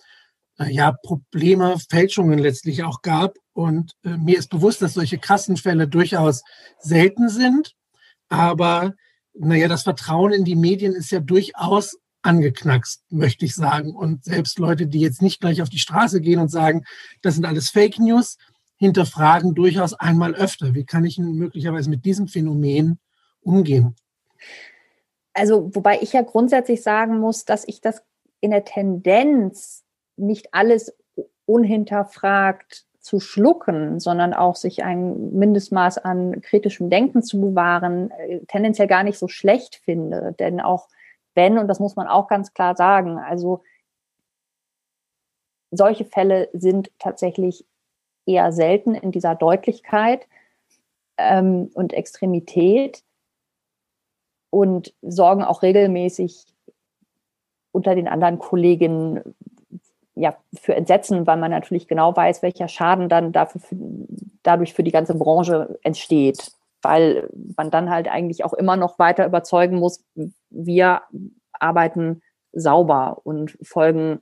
[0.58, 5.56] äh, ja Probleme, Fälschungen letztlich auch gab und äh, mir ist bewusst, dass solche krassen
[5.56, 6.42] Fälle durchaus
[6.78, 7.74] selten sind,
[8.30, 8.94] aber
[9.34, 13.94] naja, das Vertrauen in die Medien ist ja durchaus angeknackst, möchte ich sagen.
[13.94, 16.84] Und selbst Leute, die jetzt nicht gleich auf die Straße gehen und sagen,
[17.22, 18.38] das sind alles Fake News,
[18.76, 20.74] hinterfragen durchaus einmal öfter.
[20.74, 22.98] Wie kann ich möglicherweise mit diesem Phänomen
[23.42, 23.94] umgehen?
[25.32, 28.02] Also, wobei ich ja grundsätzlich sagen muss, dass ich das
[28.40, 29.84] in der Tendenz
[30.16, 30.94] nicht alles
[31.44, 38.86] unhinterfragt zu schlucken, sondern auch sich ein Mindestmaß an kritischem Denken zu bewahren, äh, tendenziell
[38.86, 40.32] gar nicht so schlecht finde.
[40.38, 40.86] Denn auch
[41.34, 43.64] wenn, und das muss man auch ganz klar sagen, also
[45.72, 47.66] solche Fälle sind tatsächlich
[48.26, 50.28] eher selten in dieser Deutlichkeit
[51.16, 53.02] ähm, und Extremität
[54.50, 56.46] und sorgen auch regelmäßig
[57.72, 59.34] unter den anderen Kolleginnen
[60.20, 63.60] ja, für Entsetzen, weil man natürlich genau weiß, welcher Schaden dann dafür,
[64.42, 66.52] dadurch für die ganze Branche entsteht.
[66.82, 70.04] Weil man dann halt eigentlich auch immer noch weiter überzeugen muss,
[70.50, 71.02] wir
[71.52, 74.20] arbeiten sauber und folgen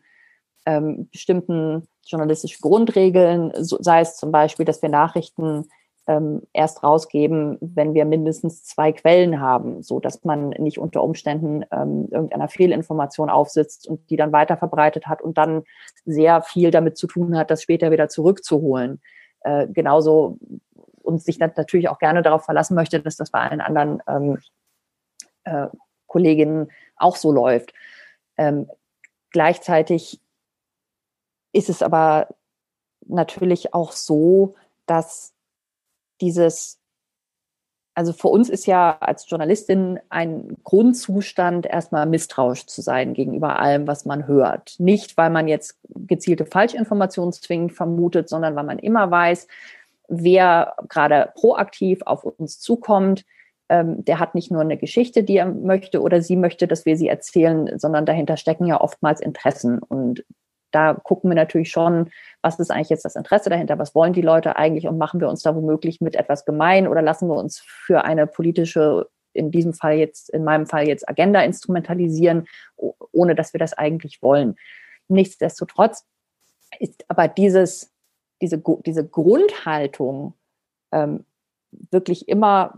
[0.67, 5.69] ähm, bestimmten journalistischen Grundregeln, so, sei es zum Beispiel, dass wir Nachrichten
[6.09, 11.65] ähm, erst rausgeben, wenn wir mindestens zwei Quellen haben, so dass man nicht unter Umständen
[11.71, 15.65] ähm, irgendeiner Fehlinformation aufsitzt und die dann weiter verbreitet hat und dann
[16.07, 19.03] sehr viel damit zu tun hat, das später wieder zurückzuholen.
[19.41, 20.39] Äh, genauso
[21.03, 24.39] und sich natürlich auch gerne darauf verlassen möchte, dass das bei allen anderen ähm,
[25.45, 25.69] äh,
[26.07, 27.75] Kolleginnen auch so läuft.
[28.39, 28.67] Ähm,
[29.31, 30.21] gleichzeitig
[31.53, 32.29] ist es aber
[33.07, 34.55] natürlich auch so,
[34.87, 35.35] dass
[36.21, 36.79] dieses,
[37.95, 43.87] also für uns ist ja als Journalistin ein Grundzustand, erstmal misstrauisch zu sein gegenüber allem,
[43.87, 44.77] was man hört.
[44.79, 49.49] Nicht, weil man jetzt gezielte Falschinformationen zwingend vermutet, sondern weil man immer weiß,
[50.09, 53.25] wer gerade proaktiv auf uns zukommt,
[53.69, 56.97] ähm, der hat nicht nur eine Geschichte, die er möchte oder sie möchte, dass wir
[56.97, 59.79] sie erzählen, sondern dahinter stecken ja oftmals Interessen.
[59.79, 60.25] Und
[60.71, 62.11] da gucken wir natürlich schon,
[62.43, 65.29] was ist eigentlich jetzt das Interesse dahinter, was wollen die Leute eigentlich und machen wir
[65.29, 69.73] uns da womöglich mit etwas gemein oder lassen wir uns für eine politische, in diesem
[69.73, 74.57] Fall jetzt, in meinem Fall jetzt Agenda instrumentalisieren, ohne dass wir das eigentlich wollen.
[75.09, 76.05] Nichtsdestotrotz
[76.79, 77.93] ist aber dieses
[78.41, 80.35] diese, diese Grundhaltung
[80.93, 81.25] ähm,
[81.91, 82.75] wirklich immer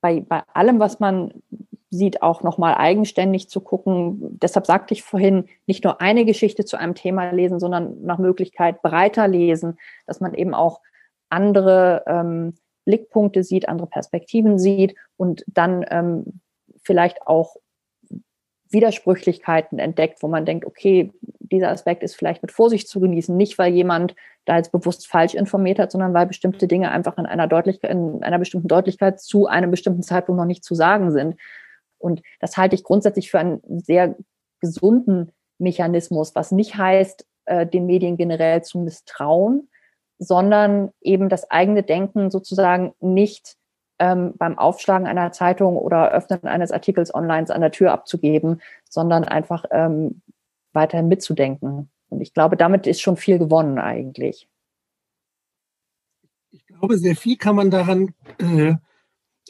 [0.00, 1.42] bei, bei allem, was man
[1.90, 4.38] sieht, auch nochmal eigenständig zu gucken.
[4.42, 8.82] Deshalb sagte ich vorhin, nicht nur eine Geschichte zu einem Thema lesen, sondern nach Möglichkeit
[8.82, 10.80] breiter lesen, dass man eben auch
[11.30, 16.40] andere ähm, Blickpunkte sieht, andere Perspektiven sieht und dann ähm,
[16.82, 17.56] vielleicht auch
[18.70, 23.58] Widersprüchlichkeiten entdeckt, wo man denkt, okay, dieser Aspekt ist vielleicht mit Vorsicht zu genießen, nicht
[23.58, 27.46] weil jemand da jetzt bewusst falsch informiert hat, sondern weil bestimmte Dinge einfach in einer
[27.46, 31.36] Deutlichkeit, in einer bestimmten Deutlichkeit zu einem bestimmten Zeitpunkt noch nicht zu sagen sind.
[31.98, 34.16] Und das halte ich grundsätzlich für einen sehr
[34.60, 39.68] gesunden Mechanismus, was nicht heißt, äh, den Medien generell zu misstrauen,
[40.18, 43.56] sondern eben das eigene Denken sozusagen nicht
[43.98, 49.24] ähm, beim Aufschlagen einer Zeitung oder Öffnen eines Artikels online an der Tür abzugeben, sondern
[49.24, 50.22] einfach ähm,
[50.72, 51.90] weiterhin mitzudenken.
[52.08, 54.48] Und ich glaube, damit ist schon viel gewonnen eigentlich.
[56.50, 58.74] Ich glaube, sehr viel kann man daran äh,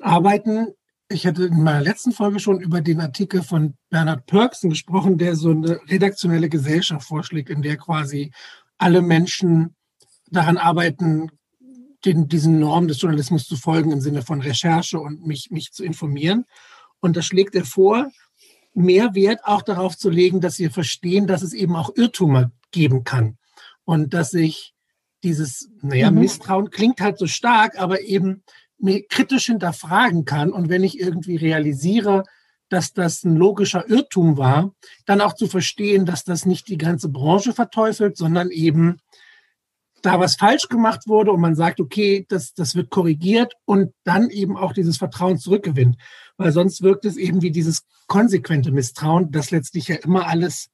[0.00, 0.74] arbeiten.
[1.11, 5.37] Ich hatte in meiner letzten Folge schon über den Artikel von Bernhard Pörksen gesprochen, der
[5.37, 8.31] so eine redaktionelle Gesellschaft vorschlägt, in der quasi
[8.77, 9.75] alle Menschen
[10.31, 11.31] daran arbeiten,
[12.05, 15.83] den, diesen Normen des Journalismus zu folgen im Sinne von Recherche und mich, mich zu
[15.83, 16.44] informieren.
[17.01, 18.11] Und da schlägt er vor,
[18.75, 23.05] mehr Wert auch darauf zu legen, dass wir verstehen, dass es eben auch Irrtümer geben
[23.05, 23.38] kann.
[23.85, 24.75] Und dass sich
[25.25, 26.21] dieses, naja, mhm.
[26.21, 28.44] Misstrauen klingt halt so stark, aber eben
[28.79, 30.53] mir kritisch hinterfragen kann.
[30.53, 32.25] Und wenn ich irgendwie realisiere,
[32.69, 34.73] dass das ein logischer Irrtum war,
[35.07, 38.99] dann auch zu verstehen, dass das nicht die ganze Branche verteufelt, sondern eben
[40.03, 44.31] da was falsch gemacht wurde und man sagt, okay, das, das wird korrigiert und dann
[44.31, 45.97] eben auch dieses Vertrauen zurückgewinnt.
[46.37, 50.71] Weil sonst wirkt es eben wie dieses konsequente Misstrauen, das letztlich ja immer alles,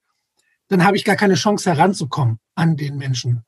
[0.67, 3.43] dann habe ich gar keine Chance heranzukommen an den Menschen.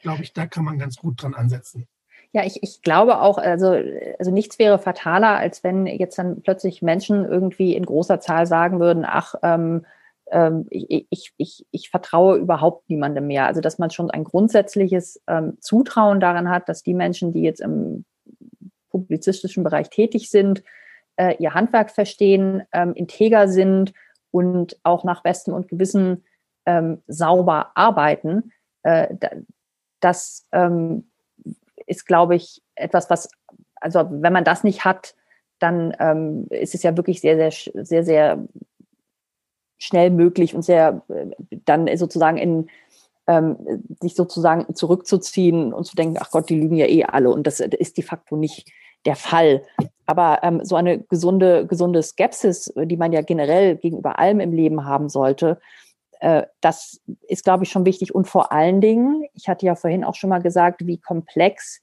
[0.00, 1.86] Glaube ich, da kann man ganz gut dran ansetzen.
[2.32, 3.74] Ja, ich, ich glaube auch, also,
[4.18, 8.80] also nichts wäre fataler, als wenn jetzt dann plötzlich Menschen irgendwie in großer Zahl sagen
[8.80, 9.86] würden, ach, ähm,
[10.30, 13.46] ähm, ich, ich, ich, ich vertraue überhaupt niemandem mehr.
[13.46, 17.60] Also dass man schon ein grundsätzliches ähm, Zutrauen daran hat, dass die Menschen, die jetzt
[17.60, 18.04] im
[18.90, 20.62] publizistischen Bereich tätig sind,
[21.16, 23.92] äh, ihr Handwerk verstehen, ähm, integer sind
[24.30, 26.24] und auch nach Bestem und Gewissen
[26.66, 28.52] ähm, sauber arbeiten.
[28.82, 29.14] Äh,
[30.00, 31.10] das ähm,
[31.88, 33.28] ist, glaube ich, etwas, was,
[33.76, 35.14] also wenn man das nicht hat,
[35.58, 38.48] dann ähm, ist es ja wirklich sehr, sehr, sehr, sehr
[39.78, 41.30] schnell möglich und sehr äh,
[41.64, 42.68] dann sozusagen in
[43.26, 43.56] ähm,
[44.00, 47.30] sich sozusagen zurückzuziehen und zu denken, ach Gott, die lügen ja eh alle.
[47.30, 48.70] Und das ist de facto nicht
[49.04, 49.62] der Fall.
[50.06, 54.86] Aber ähm, so eine gesunde, gesunde Skepsis, die man ja generell gegenüber allem im Leben
[54.86, 55.60] haben sollte,
[56.20, 58.14] äh, das ist, glaube ich, schon wichtig.
[58.14, 61.82] Und vor allen Dingen, ich hatte ja vorhin auch schon mal gesagt, wie komplex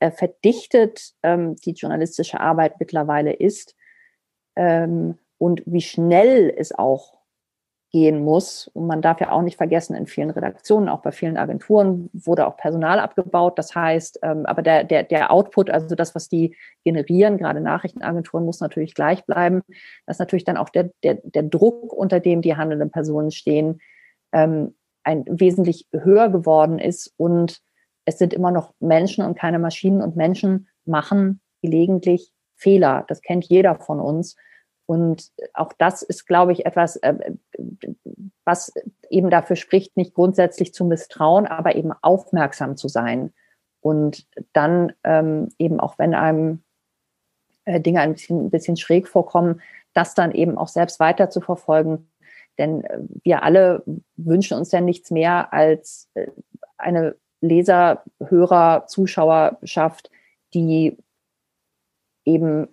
[0.00, 3.76] äh, verdichtet ähm, die journalistische Arbeit mittlerweile ist
[4.56, 7.21] ähm, und wie schnell es auch
[7.92, 8.68] gehen muss.
[8.68, 12.46] Und man darf ja auch nicht vergessen, in vielen Redaktionen, auch bei vielen Agenturen wurde
[12.46, 13.58] auch Personal abgebaut.
[13.58, 18.46] Das heißt, ähm, aber der, der, der Output, also das, was die generieren, gerade Nachrichtenagenturen,
[18.46, 19.60] muss natürlich gleich bleiben.
[20.06, 23.80] Dass natürlich dann auch der, der, der Druck, unter dem die handelnden Personen stehen,
[24.32, 24.74] ähm,
[25.04, 27.12] ein wesentlich höher geworden ist.
[27.18, 27.60] Und
[28.06, 30.00] es sind immer noch Menschen und keine Maschinen.
[30.00, 33.04] Und Menschen machen gelegentlich Fehler.
[33.08, 34.36] Das kennt jeder von uns.
[34.86, 37.34] Und auch das ist, glaube ich, etwas, äh,
[38.44, 38.72] was
[39.10, 43.32] eben dafür spricht, nicht grundsätzlich zu misstrauen, aber eben aufmerksam zu sein.
[43.80, 46.62] Und dann ähm, eben auch, wenn einem
[47.64, 49.60] äh, Dinge ein bisschen, ein bisschen schräg vorkommen,
[49.92, 52.10] das dann eben auch selbst weiter zu verfolgen.
[52.58, 53.82] Denn äh, wir alle
[54.16, 56.10] wünschen uns ja nichts mehr als
[56.76, 60.10] eine Leser, Hörer, Zuschauerschaft,
[60.54, 60.96] die
[62.24, 62.68] eben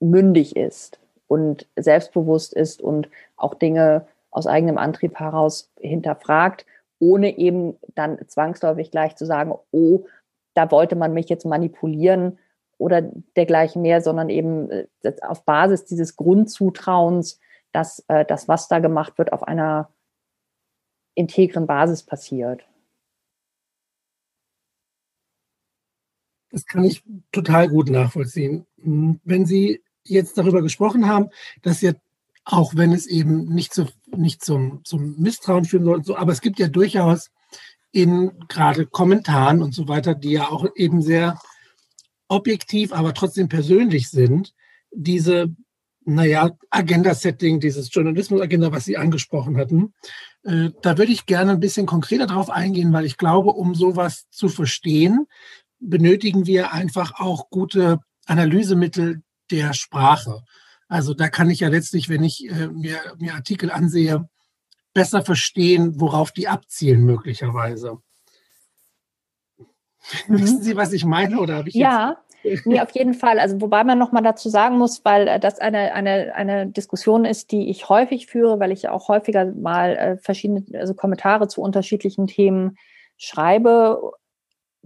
[0.00, 6.66] mündig ist und selbstbewusst ist und auch Dinge aus eigenem Antrieb heraus hinterfragt,
[6.98, 10.06] ohne eben dann zwangsläufig gleich zu sagen, oh,
[10.54, 12.38] da wollte man mich jetzt manipulieren
[12.78, 13.02] oder
[13.36, 14.86] dergleichen mehr, sondern eben äh,
[15.22, 17.38] auf Basis dieses Grundzutrauens,
[17.72, 19.90] dass äh, das, was da gemacht wird, auf einer
[21.14, 22.66] integren Basis passiert.
[26.50, 28.66] Das kann ich total gut nachvollziehen.
[28.76, 31.28] Wenn Sie jetzt darüber gesprochen haben,
[31.62, 31.92] dass ja
[32.44, 33.86] auch wenn es eben nicht, zu,
[34.16, 37.30] nicht zum, zum Misstrauen führen soll, so, aber es gibt ja durchaus
[37.92, 41.38] in gerade Kommentaren und so weiter, die ja auch eben sehr
[42.28, 44.54] objektiv, aber trotzdem persönlich sind,
[44.92, 45.54] diese,
[46.04, 49.92] naja, Agenda-Setting, dieses Journalismus-Agenda, was Sie angesprochen hatten.
[50.44, 54.26] Äh, da würde ich gerne ein bisschen konkreter drauf eingehen, weil ich glaube, um sowas
[54.30, 55.26] zu verstehen,
[55.80, 60.42] benötigen wir einfach auch gute Analysemittel, der Sprache.
[60.88, 64.28] Also da kann ich ja letztlich, wenn ich äh, mir, mir Artikel ansehe,
[64.92, 67.98] besser verstehen, worauf die abzielen möglicherweise.
[70.26, 70.40] Mhm.
[70.40, 71.38] Wissen Sie, was ich meine?
[71.38, 72.16] Oder ich ja,
[72.64, 73.38] Nee, auf jeden Fall.
[73.38, 77.52] Also wobei man nochmal dazu sagen muss, weil äh, das eine, eine, eine Diskussion ist,
[77.52, 82.26] die ich häufig führe, weil ich auch häufiger mal äh, verschiedene also Kommentare zu unterschiedlichen
[82.26, 82.76] Themen
[83.18, 84.12] schreibe,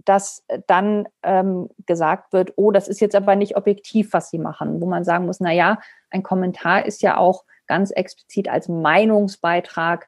[0.03, 4.81] dass dann ähm, gesagt wird, oh, das ist jetzt aber nicht objektiv, was Sie machen,
[4.81, 5.79] wo man sagen muss, na ja,
[6.09, 10.07] ein Kommentar ist ja auch ganz explizit als Meinungsbeitrag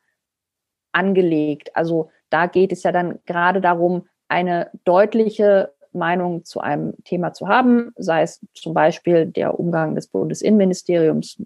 [0.91, 1.75] angelegt.
[1.75, 7.47] Also da geht es ja dann gerade darum, eine deutliche Meinung zu einem Thema zu
[7.47, 11.41] haben, sei es zum Beispiel der Umgang des Bundesinnenministeriums,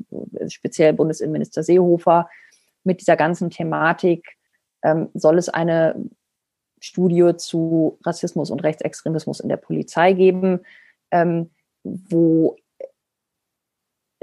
[0.48, 2.30] speziell Bundesinnenminister Seehofer,
[2.84, 4.38] mit dieser ganzen Thematik.
[4.84, 5.96] Ähm, soll es eine
[6.82, 10.60] Studie zu Rassismus und Rechtsextremismus in der Polizei geben,
[11.12, 11.50] ähm,
[11.84, 12.58] wo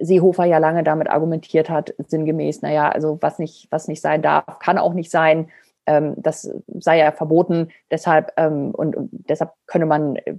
[0.01, 4.59] Seehofer ja lange damit argumentiert hat, sinngemäß, naja, also was nicht, was nicht sein darf,
[4.59, 5.49] kann auch nicht sein
[5.89, 10.37] ähm, das sei ja verboten, deshalb ähm, und, und, deshalb könne man äh,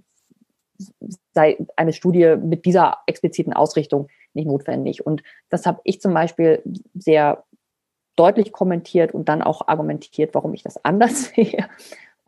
[1.33, 5.05] sei eine Studie mit dieser expliziten Ausrichtung nicht notwendig.
[5.05, 6.61] Und das habe ich zum Beispiel
[6.93, 7.43] sehr
[8.15, 11.67] deutlich kommentiert und dann auch argumentiert, warum ich das anders sehe.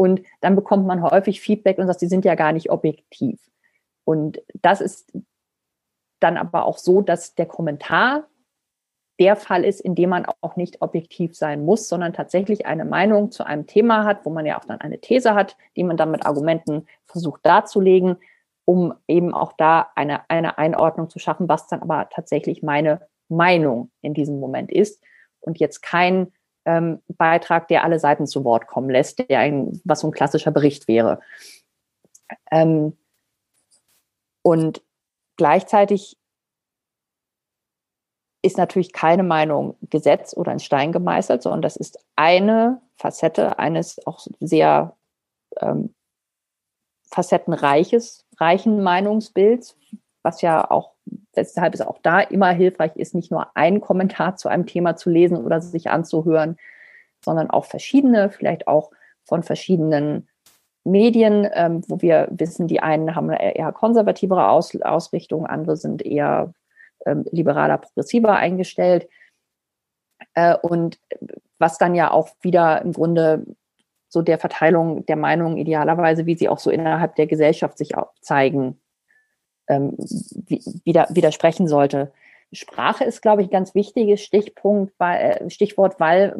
[0.01, 3.39] Und dann bekommt man häufig Feedback und sagt, die sind ja gar nicht objektiv.
[4.03, 5.15] Und das ist
[6.19, 8.27] dann aber auch so, dass der Kommentar
[9.19, 13.29] der Fall ist, in dem man auch nicht objektiv sein muss, sondern tatsächlich eine Meinung
[13.29, 16.09] zu einem Thema hat, wo man ja auch dann eine These hat, die man dann
[16.09, 18.17] mit Argumenten versucht darzulegen,
[18.65, 23.91] um eben auch da eine, eine Einordnung zu schaffen, was dann aber tatsächlich meine Meinung
[24.01, 25.03] in diesem Moment ist
[25.41, 26.31] und jetzt kein
[26.65, 30.51] ähm, Beitrag, der alle Seiten zu Wort kommen lässt, der ein, was so ein klassischer
[30.51, 31.19] Bericht wäre.
[32.51, 32.97] Ähm,
[34.43, 34.83] und
[35.37, 36.17] gleichzeitig
[38.43, 44.05] ist natürlich keine Meinung Gesetz oder in Stein gemeißelt, sondern das ist eine Facette eines
[44.07, 44.95] auch sehr
[45.59, 45.93] ähm,
[47.11, 49.77] facettenreiches, reichen Meinungsbilds,
[50.23, 50.93] was ja auch,
[51.35, 55.09] deshalb ist auch da immer hilfreich ist, nicht nur einen Kommentar zu einem Thema zu
[55.09, 56.57] lesen oder sich anzuhören,
[57.23, 58.91] sondern auch verschiedene, vielleicht auch
[59.23, 60.27] von verschiedenen
[60.83, 66.03] Medien, ähm, wo wir wissen, die einen haben eine eher konservativere Aus Ausrichtung, andere sind
[66.03, 66.53] eher
[67.05, 69.07] ähm, liberaler, progressiver eingestellt.
[70.33, 70.99] Äh, und
[71.59, 73.45] was dann ja auch wieder im Grunde
[74.09, 78.11] so der Verteilung der Meinungen idealerweise, wie sie auch so innerhalb der Gesellschaft sich auch
[78.19, 78.80] zeigen,
[79.67, 79.95] ähm,
[80.83, 82.11] wieder, widersprechen sollte.
[82.53, 86.35] Sprache ist, glaube ich, ein ganz wichtiges Stichpunkt, weil, äh, Stichwort, weil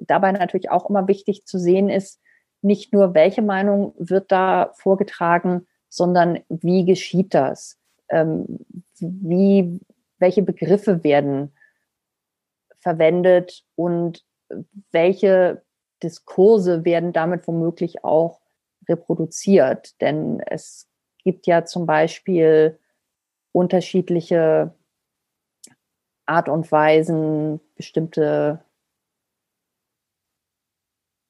[0.00, 2.20] dabei natürlich auch immer wichtig zu sehen ist,
[2.62, 7.78] nicht nur welche Meinung wird da vorgetragen, sondern wie geschieht das?
[8.08, 8.60] Ähm,
[8.98, 9.80] wie
[10.18, 11.52] welche Begriffe werden
[12.78, 14.24] verwendet und
[14.90, 15.62] welche
[16.02, 18.40] Diskurse werden damit womöglich auch
[18.88, 20.00] reproduziert.
[20.00, 20.89] Denn es
[21.22, 22.78] gibt ja zum Beispiel
[23.52, 24.72] unterschiedliche
[26.26, 28.60] Art und Weisen, bestimmte,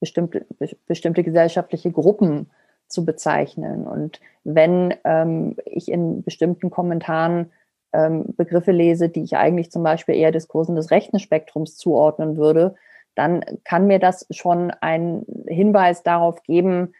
[0.00, 0.46] bestimmte,
[0.86, 2.50] bestimmte gesellschaftliche Gruppen
[2.86, 3.86] zu bezeichnen.
[3.86, 7.52] Und wenn ähm, ich in bestimmten Kommentaren
[7.92, 12.74] ähm, Begriffe lese, die ich eigentlich zum Beispiel eher Diskursen des rechten Spektrums zuordnen würde,
[13.14, 16.94] dann kann mir das schon einen Hinweis darauf geben,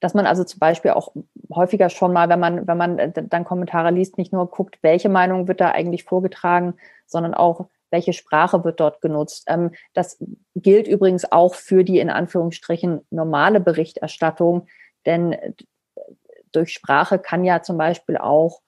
[0.00, 1.12] dass man also zum Beispiel auch
[1.52, 5.08] häufiger schon mal, wenn man, wenn man äh, dann Kommentare liest, nicht nur guckt, welche
[5.08, 6.74] Meinung wird da eigentlich vorgetragen,
[7.06, 9.44] sondern auch, welche Sprache wird dort genutzt.
[9.48, 10.22] Ähm, das
[10.54, 14.66] gilt übrigens auch für die in Anführungsstrichen normale Berichterstattung,
[15.06, 15.36] denn
[16.52, 18.60] durch Sprache kann ja zum Beispiel auch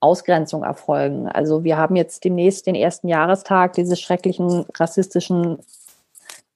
[0.00, 1.28] Ausgrenzung erfolgen.
[1.28, 5.58] Also wir haben jetzt demnächst den ersten Jahrestag dieses schrecklichen rassistischen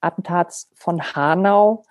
[0.01, 1.83] Attentats von Hanau,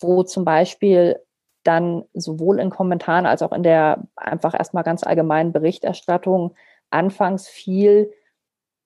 [0.00, 1.20] wo zum Beispiel
[1.66, 6.54] dann sowohl in Kommentaren als auch in der einfach erstmal ganz allgemeinen Berichterstattung
[6.90, 8.12] anfangs viel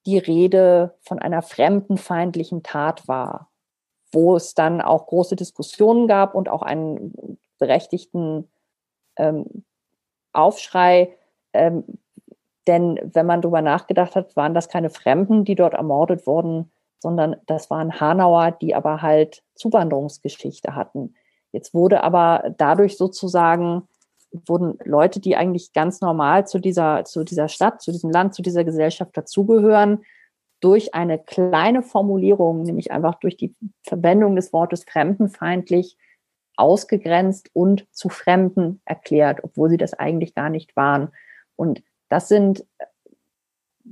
[0.06, 3.50] die Rede von einer fremdenfeindlichen Tat war,
[4.12, 8.50] wo es dann auch große Diskussionen gab und auch einen berechtigten
[9.16, 9.64] ähm,
[10.32, 11.14] Aufschrei,
[11.52, 11.84] ähm,
[12.66, 17.36] denn wenn man darüber nachgedacht hat, waren das keine Fremden, die dort ermordet wurden, sondern
[17.46, 21.14] das waren Hanauer, die aber halt Zuwanderungsgeschichte hatten.
[21.52, 23.88] Jetzt wurde aber dadurch sozusagen,
[24.46, 28.42] wurden Leute, die eigentlich ganz normal zu dieser, zu dieser Stadt, zu diesem Land, zu
[28.42, 30.04] dieser Gesellschaft dazugehören,
[30.60, 35.96] durch eine kleine Formulierung, nämlich einfach durch die Verwendung des Wortes fremdenfeindlich,
[36.56, 41.08] ausgegrenzt und zu Fremden erklärt, obwohl sie das eigentlich gar nicht waren.
[41.56, 42.66] Und das sind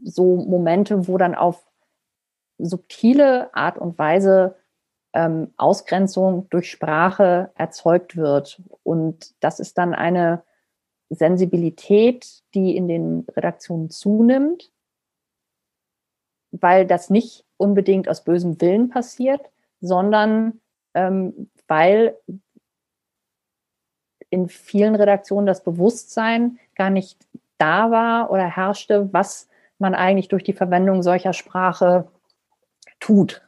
[0.03, 1.67] so Momente, wo dann auf
[2.59, 4.57] subtile Art und Weise
[5.19, 8.63] ähm, Ausgrenzung durch Sprache erzeugt wird.
[8.85, 10.45] Und das ist dann eine
[11.11, 14.71] Sensibilität, die in den Redaktionen zunimmt,
[16.53, 19.41] weil das nicht unbedingt aus bösem Willen passiert,
[19.81, 20.61] sondern
[20.95, 22.17] ähm, weil
[24.31, 27.19] in vielen Redaktionen das Bewusstsein gar nicht
[27.57, 29.49] da war oder herrschte, was
[29.79, 32.09] man eigentlich durch die Verwendung solcher Sprache
[33.01, 33.48] tut,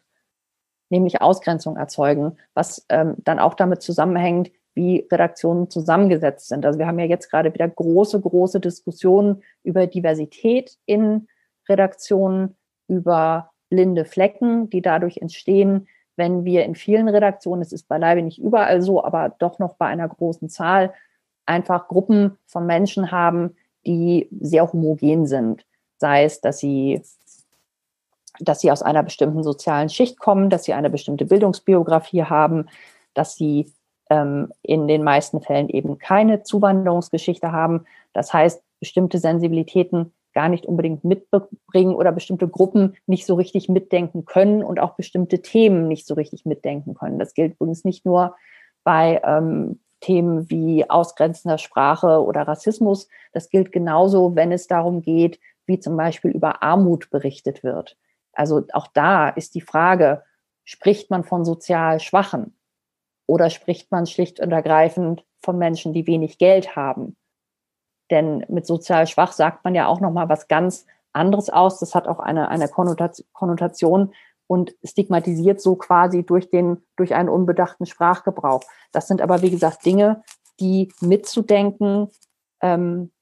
[0.91, 6.65] nämlich Ausgrenzung erzeugen, was ähm, dann auch damit zusammenhängt, wie Redaktionen zusammengesetzt sind.
[6.65, 11.29] Also wir haben ja jetzt gerade wieder große, große Diskussionen über Diversität in
[11.69, 12.57] Redaktionen,
[12.89, 18.39] über blinde Flecken, die dadurch entstehen, wenn wir in vielen Redaktionen, es ist beileibe nicht
[18.39, 20.93] überall so, aber doch noch bei einer großen Zahl,
[21.47, 25.65] einfach Gruppen von Menschen haben, die sehr homogen sind.
[25.99, 27.03] Sei es, dass sie,
[28.41, 32.67] dass sie aus einer bestimmten sozialen Schicht kommen, dass sie eine bestimmte Bildungsbiografie haben,
[33.15, 33.73] dass sie
[34.11, 37.85] ähm, in den meisten Fällen eben keine Zuwanderungsgeschichte haben.
[38.13, 44.25] Das heißt, bestimmte Sensibilitäten gar nicht unbedingt mitbringen oder bestimmte Gruppen nicht so richtig mitdenken
[44.25, 47.19] können und auch bestimmte Themen nicht so richtig mitdenken können.
[47.19, 48.37] Das gilt übrigens nicht nur
[48.85, 53.09] bei ähm, Themen wie ausgrenzender Sprache oder Rassismus.
[53.33, 57.97] Das gilt genauso, wenn es darum geht, wie zum Beispiel über Armut berichtet wird.
[58.33, 60.23] Also auch da ist die Frage,
[60.65, 62.57] spricht man von sozial Schwachen
[63.27, 67.17] oder spricht man schlicht und ergreifend von Menschen, die wenig Geld haben?
[68.11, 71.79] Denn mit sozial schwach sagt man ja auch noch mal was ganz anderes aus.
[71.79, 74.13] Das hat auch eine, eine Konnotation
[74.47, 78.63] und stigmatisiert so quasi durch den, durch einen unbedachten Sprachgebrauch.
[78.91, 80.23] Das sind aber, wie gesagt, Dinge,
[80.59, 82.11] die mitzudenken,
[82.61, 83.13] ähm,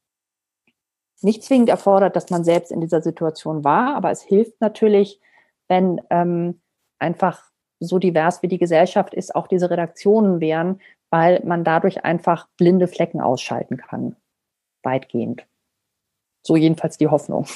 [1.22, 5.20] nicht zwingend erfordert, dass man selbst in dieser Situation war, aber es hilft natürlich,
[5.68, 6.60] wenn ähm,
[6.98, 7.44] einfach
[7.80, 12.88] so divers wie die Gesellschaft ist, auch diese Redaktionen wären, weil man dadurch einfach blinde
[12.88, 14.16] Flecken ausschalten kann
[14.82, 15.46] weitgehend.
[16.42, 17.46] So jedenfalls die Hoffnung.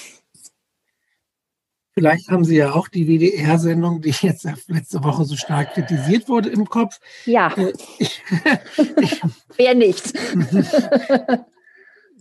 [1.94, 6.48] Vielleicht haben Sie ja auch die WDR-Sendung, die jetzt letzte Woche so stark kritisiert wurde,
[6.48, 6.98] im Kopf.
[7.26, 7.52] Ja.
[7.54, 8.22] Äh, ich,
[9.00, 9.22] ich,
[9.56, 10.12] Wer nicht?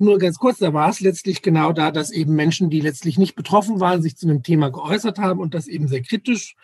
[0.01, 3.35] Nur ganz kurz, da war es letztlich genau da, dass eben Menschen, die letztlich nicht
[3.35, 6.55] betroffen waren, sich zu einem Thema geäußert haben und das eben sehr kritisch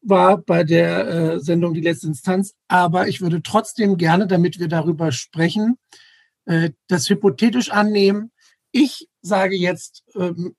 [0.00, 2.54] war bei der äh, Sendung Die letzte Instanz.
[2.68, 5.76] Aber ich würde trotzdem gerne, damit wir darüber sprechen,
[6.44, 8.30] äh, das hypothetisch annehmen.
[8.70, 10.54] Ich sage jetzt, ähm,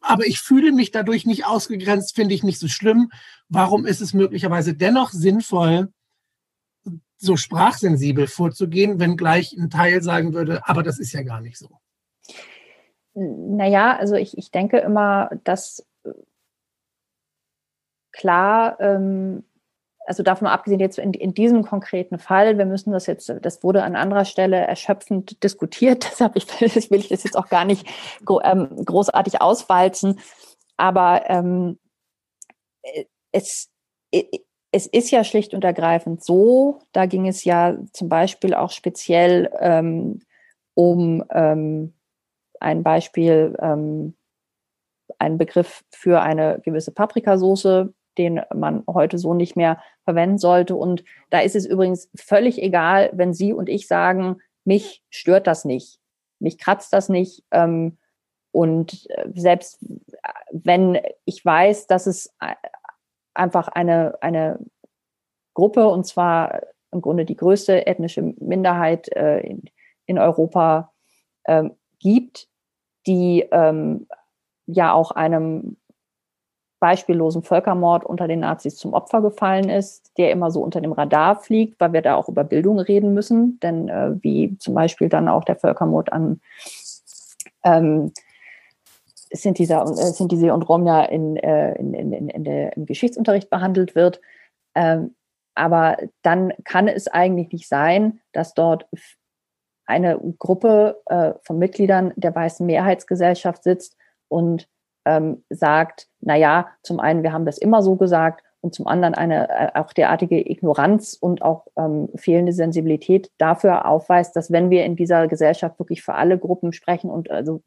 [0.00, 3.12] aber ich fühle mich dadurch nicht ausgegrenzt, finde ich nicht so schlimm.
[3.48, 5.92] Warum ist es möglicherweise dennoch sinnvoll,
[7.16, 11.56] so sprachsensibel vorzugehen, wenn gleich ein Teil sagen würde, aber das ist ja gar nicht
[11.56, 11.68] so?
[13.14, 16.10] Naja, also ich, ich denke immer, dass äh,
[18.10, 19.44] klar ähm,
[20.06, 23.82] also davon abgesehen jetzt in, in, diesem konkreten Fall, wir müssen das jetzt, das wurde
[23.82, 27.86] an anderer Stelle erschöpfend diskutiert, deshalb ich, will ich das jetzt auch gar nicht
[28.42, 30.20] ähm, großartig auswalzen,
[30.76, 31.78] aber ähm,
[33.30, 33.70] es,
[34.72, 39.50] es ist ja schlicht und ergreifend so, da ging es ja zum Beispiel auch speziell
[39.60, 40.20] ähm,
[40.74, 41.92] um ähm,
[42.58, 44.14] ein Beispiel, ähm,
[45.18, 50.74] einen Begriff für eine gewisse Paprikasauce, den man heute so nicht mehr verwenden sollte.
[50.74, 55.64] Und da ist es übrigens völlig egal, wenn Sie und ich sagen, mich stört das
[55.64, 55.98] nicht,
[56.38, 57.44] mich kratzt das nicht.
[57.50, 57.98] Ähm,
[58.52, 62.54] und äh, selbst äh, wenn ich weiß, dass es äh,
[63.34, 64.58] einfach eine, eine
[65.54, 66.60] Gruppe, und zwar
[66.90, 69.62] im Grunde die größte ethnische Minderheit äh, in,
[70.06, 70.92] in Europa
[71.46, 72.48] ähm, gibt,
[73.06, 74.06] die ähm,
[74.66, 75.76] ja auch einem
[76.80, 81.36] beispiellosen Völkermord unter den Nazis zum Opfer gefallen ist, der immer so unter dem Radar
[81.36, 83.60] fliegt, weil wir da auch über Bildung reden müssen.
[83.60, 86.40] Denn äh, wie zum Beispiel dann auch der Völkermord an
[87.62, 88.12] ähm,
[89.32, 94.20] Sinti äh, und Romja äh, in, in, in, in der, im Geschichtsunterricht behandelt wird.
[94.74, 95.14] Ähm,
[95.54, 98.88] aber dann kann es eigentlich nicht sein, dass dort
[99.86, 103.96] eine Gruppe äh, von Mitgliedern der weißen Mehrheitsgesellschaft sitzt
[104.28, 104.68] und
[105.04, 109.14] ähm, sagt, na ja, zum einen, wir haben das immer so gesagt und zum anderen
[109.14, 114.84] eine äh, auch derartige Ignoranz und auch ähm, fehlende Sensibilität dafür aufweist, dass wenn wir
[114.84, 117.62] in dieser Gesellschaft wirklich für alle Gruppen sprechen und also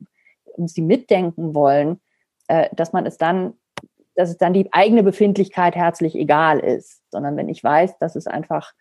[0.57, 2.01] uns die mitdenken wollen,
[2.47, 3.53] äh, dass man es dann,
[4.15, 8.27] dass es dann die eigene Befindlichkeit herzlich egal ist, sondern wenn ich weiß, dass es
[8.27, 8.73] einfach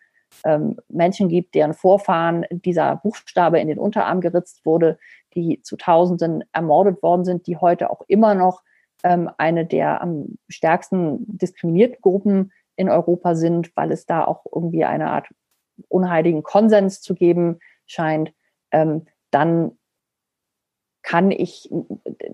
[0.43, 4.97] ähm, Menschen gibt, deren Vorfahren dieser Buchstabe in den Unterarm geritzt wurde,
[5.33, 8.61] die zu Tausenden ermordet worden sind, die heute auch immer noch
[9.03, 14.85] ähm, eine der am stärksten diskriminierten Gruppen in Europa sind, weil es da auch irgendwie
[14.85, 15.27] eine Art
[15.87, 18.33] unheiligen Konsens zu geben scheint.
[18.71, 19.77] Ähm, dann
[21.05, 21.69] kann ich,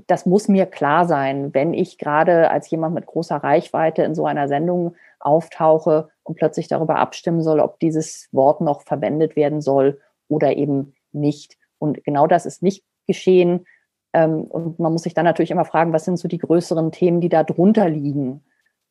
[0.08, 4.26] das muss mir klar sein, wenn ich gerade als jemand mit großer Reichweite in so
[4.26, 10.00] einer Sendung auftauche und plötzlich darüber abstimmen soll, ob dieses Wort noch verwendet werden soll
[10.30, 11.58] oder eben nicht.
[11.80, 13.66] Und genau das ist nicht geschehen.
[14.14, 17.20] Ähm, und man muss sich dann natürlich immer fragen, was sind so die größeren Themen,
[17.20, 18.42] die da drunter liegen?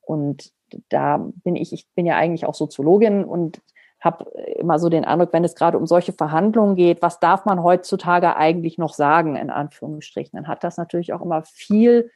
[0.03, 0.53] Und
[0.91, 3.63] da bin ich, ich bin ja eigentlich auch Soziologin und
[4.01, 4.25] habe
[4.57, 8.37] immer so den Eindruck, wenn es gerade um solche Verhandlungen geht, was darf man heutzutage
[8.37, 12.11] eigentlich noch sagen, in Anführungsstrichen, dann hat das natürlich auch immer viel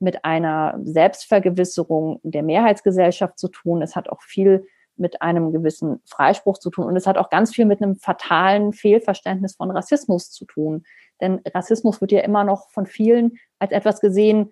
[0.00, 3.82] mit einer Selbstvergewisserung der Mehrheitsgesellschaft zu tun.
[3.82, 4.66] Es hat auch viel
[4.96, 8.72] mit einem gewissen Freispruch zu tun und es hat auch ganz viel mit einem fatalen
[8.72, 10.84] Fehlverständnis von Rassismus zu tun.
[11.20, 14.50] Denn Rassismus wird ja immer noch von vielen als etwas gesehen,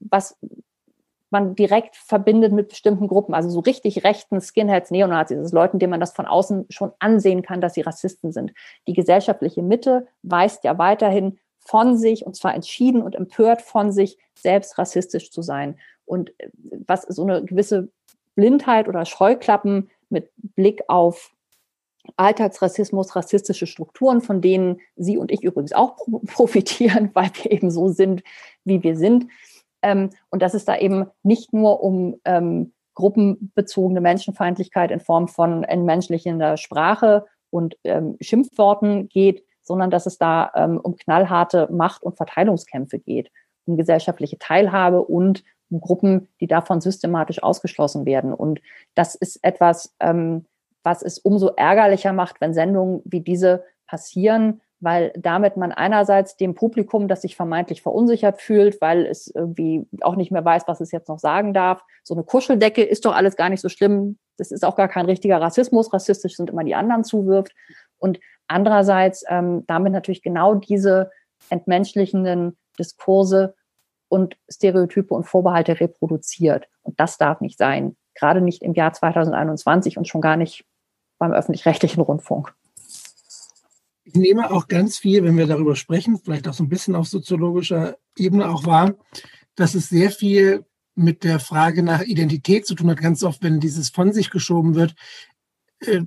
[0.00, 0.38] was
[1.30, 5.90] man direkt verbindet mit bestimmten Gruppen, also so richtig rechten Skinheads, Neonazis, also Leuten, denen
[5.90, 8.52] man das von außen schon ansehen kann, dass sie Rassisten sind.
[8.86, 14.18] Die gesellschaftliche Mitte weist ja weiterhin von sich, und zwar entschieden und empört von sich,
[14.34, 15.78] selbst rassistisch zu sein.
[16.04, 16.50] Und äh,
[16.86, 17.88] was so eine gewisse
[18.36, 21.32] Blindheit oder Scheuklappen mit Blick auf
[22.16, 25.96] Alltagsrassismus, rassistische Strukturen, von denen Sie und ich übrigens auch
[26.26, 28.22] profitieren, weil wir eben so sind,
[28.64, 29.26] wie wir sind,
[29.86, 35.62] ähm, und dass es da eben nicht nur um ähm, gruppenbezogene Menschenfeindlichkeit in Form von
[35.62, 42.16] entmenschlichender Sprache und ähm, Schimpfworten geht, sondern dass es da ähm, um knallharte Macht- und
[42.16, 43.30] Verteilungskämpfe geht,
[43.66, 48.32] um gesellschaftliche Teilhabe und um Gruppen, die davon systematisch ausgeschlossen werden.
[48.32, 48.60] Und
[48.94, 50.46] das ist etwas, ähm,
[50.82, 56.54] was es umso ärgerlicher macht, wenn Sendungen wie diese passieren, weil damit man einerseits dem
[56.54, 60.92] Publikum, das sich vermeintlich verunsichert fühlt, weil es irgendwie auch nicht mehr weiß, was es
[60.92, 64.52] jetzt noch sagen darf, so eine Kuscheldecke ist doch alles gar nicht so schlimm, das
[64.52, 67.52] ist auch gar kein richtiger Rassismus, rassistisch sind immer die anderen zuwirft.
[67.98, 71.10] Und andererseits ähm, damit natürlich genau diese
[71.50, 73.56] entmenschlichenden Diskurse
[74.06, 76.68] und Stereotype und Vorbehalte reproduziert.
[76.82, 80.64] Und das darf nicht sein, gerade nicht im Jahr 2021 und schon gar nicht
[81.18, 82.54] beim öffentlich-rechtlichen Rundfunk
[84.06, 87.08] ich nehme auch ganz viel, wenn wir darüber sprechen, vielleicht auch so ein bisschen auf
[87.08, 88.94] soziologischer Ebene auch wahr,
[89.56, 93.00] dass es sehr viel mit der Frage nach Identität zu tun hat.
[93.00, 94.94] Ganz oft, wenn dieses von sich geschoben wird,
[95.80, 96.02] äh,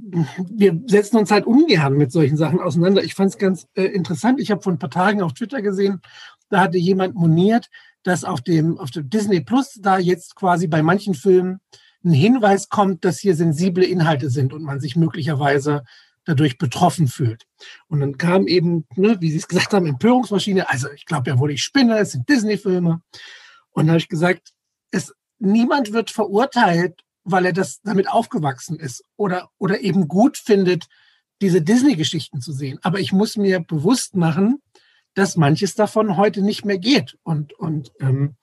[0.50, 3.04] wir setzen uns halt ungern mit solchen Sachen auseinander.
[3.04, 4.40] Ich fand es ganz äh, interessant.
[4.40, 6.02] Ich habe vor ein paar Tagen auf Twitter gesehen,
[6.50, 7.70] da hatte jemand moniert,
[8.04, 11.60] dass auf dem, auf dem Disney Plus da jetzt quasi bei manchen Filmen
[12.04, 15.84] ein Hinweis kommt, dass hier sensible Inhalte sind und man sich möglicherweise
[16.30, 17.46] dadurch betroffen fühlt.
[17.88, 20.70] Und dann kam eben, ne, wie Sie es gesagt haben, Empörungsmaschine.
[20.70, 23.02] Also ich glaube ja wohl, ich spinne, es sind Disney-Filme.
[23.72, 24.54] Und da habe ich gesagt,
[24.92, 30.86] es, niemand wird verurteilt, weil er das damit aufgewachsen ist oder, oder eben gut findet,
[31.42, 32.78] diese Disney-Geschichten zu sehen.
[32.84, 34.62] Aber ich muss mir bewusst machen,
[35.16, 37.18] dass manches davon heute nicht mehr geht.
[37.24, 38.36] Und, und ähm,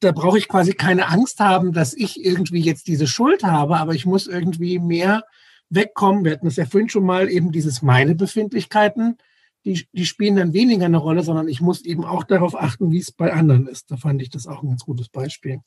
[0.00, 3.94] da brauche ich quasi keine Angst haben, dass ich irgendwie jetzt diese Schuld habe, aber
[3.94, 5.24] ich muss irgendwie mehr
[5.70, 6.24] wegkommen.
[6.24, 9.18] Wir hatten es ja vorhin schon mal, eben dieses meine Befindlichkeiten,
[9.64, 12.98] die, die spielen dann weniger eine Rolle, sondern ich muss eben auch darauf achten, wie
[12.98, 13.90] es bei anderen ist.
[13.90, 15.60] Da fand ich das auch ein ganz gutes Beispiel.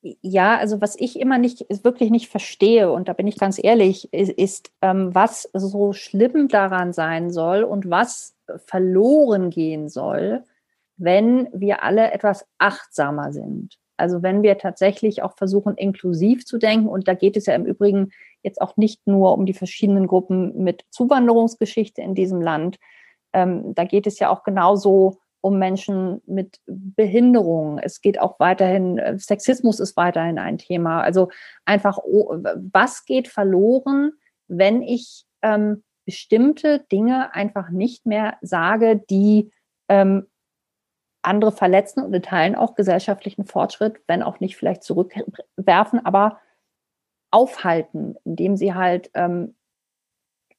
[0.00, 4.12] Ja, also was ich immer nicht, wirklich nicht verstehe, und da bin ich ganz ehrlich,
[4.12, 10.44] ist, ist ähm, was so schlimm daran sein soll und was verloren gehen soll,
[10.96, 13.76] wenn wir alle etwas achtsamer sind.
[13.98, 17.66] Also wenn wir tatsächlich auch versuchen, inklusiv zu denken, und da geht es ja im
[17.66, 18.10] Übrigen
[18.42, 22.78] jetzt auch nicht nur um die verschiedenen Gruppen mit Zuwanderungsgeschichte in diesem Land.
[23.32, 27.78] Ähm, da geht es ja auch genauso um Menschen mit Behinderung.
[27.78, 31.00] Es geht auch weiterhin, äh, Sexismus ist weiterhin ein Thema.
[31.02, 31.28] Also
[31.64, 34.12] einfach, was geht verloren,
[34.48, 39.52] wenn ich ähm, bestimmte Dinge einfach nicht mehr sage, die
[39.88, 40.26] ähm,
[41.22, 46.40] andere verletzen und in Teilen auch gesellschaftlichen Fortschritt, wenn auch nicht vielleicht zurückwerfen, aber
[47.30, 49.54] aufhalten, indem sie halt ähm,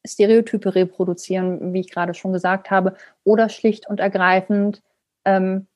[0.06, 4.82] Stereotype reproduzieren, wie ich gerade schon gesagt habe, oder schlicht und ergreifend
[5.26, 5.68] ähm,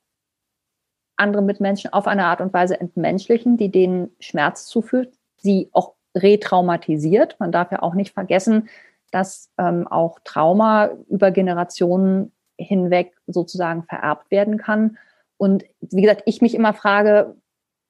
[1.15, 7.39] andere Mitmenschen auf eine Art und Weise entmenschlichen, die denen Schmerz zufügt, sie auch retraumatisiert.
[7.39, 8.69] Man darf ja auch nicht vergessen,
[9.11, 12.31] dass ähm, auch Trauma über Generationen
[12.63, 14.97] hinweg sozusagen vererbt werden kann.
[15.37, 17.35] Und wie gesagt, ich mich immer frage,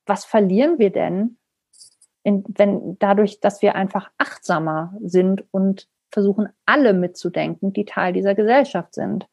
[0.06, 1.38] was verlieren wir denn,
[2.24, 8.36] in, wenn dadurch, dass wir einfach achtsamer sind und versuchen, alle mitzudenken, die Teil dieser
[8.36, 9.28] Gesellschaft sind.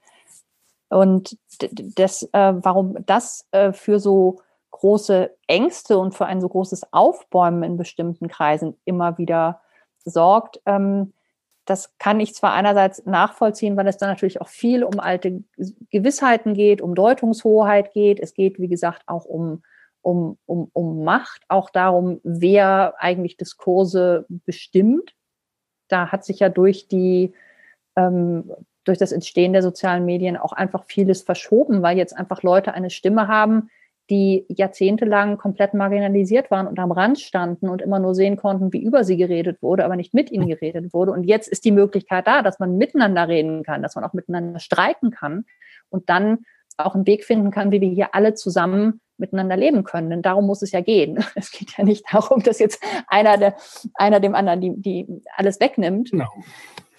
[0.88, 4.40] Und das, äh, warum das äh, für so
[4.72, 9.60] große Ängste und für ein so großes Aufbäumen in bestimmten Kreisen immer wieder
[10.04, 11.12] sorgt, ähm,
[11.70, 15.44] das kann ich zwar einerseits nachvollziehen, weil es dann natürlich auch viel um alte
[15.90, 18.18] Gewissheiten geht, um Deutungshoheit geht.
[18.18, 19.62] Es geht, wie gesagt, auch um,
[20.02, 25.14] um, um, um Macht, auch darum, wer eigentlich Diskurse bestimmt.
[25.86, 27.34] Da hat sich ja durch die
[27.94, 28.50] ähm,
[28.82, 32.90] durch das Entstehen der sozialen Medien auch einfach vieles verschoben, weil jetzt einfach Leute eine
[32.90, 33.70] Stimme haben,
[34.10, 38.82] die jahrzehntelang komplett marginalisiert waren und am Rand standen und immer nur sehen konnten, wie
[38.82, 41.12] über sie geredet wurde, aber nicht mit ihnen geredet wurde.
[41.12, 44.58] Und jetzt ist die Möglichkeit da, dass man miteinander reden kann, dass man auch miteinander
[44.58, 45.44] streiten kann
[45.88, 46.40] und dann
[46.76, 50.10] auch einen Weg finden kann, wie wir hier alle zusammen miteinander leben können.
[50.10, 51.24] Denn darum muss es ja gehen.
[51.34, 53.54] Es geht ja nicht darum, dass jetzt einer, der,
[53.94, 55.06] einer dem anderen die, die
[55.36, 56.10] alles wegnimmt.
[56.10, 56.28] Genau.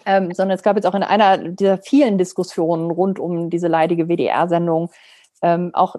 [0.06, 4.08] Ähm, sondern es gab jetzt auch in einer dieser vielen Diskussionen rund um diese leidige
[4.08, 4.90] WDR-Sendung
[5.42, 5.96] ähm, auch,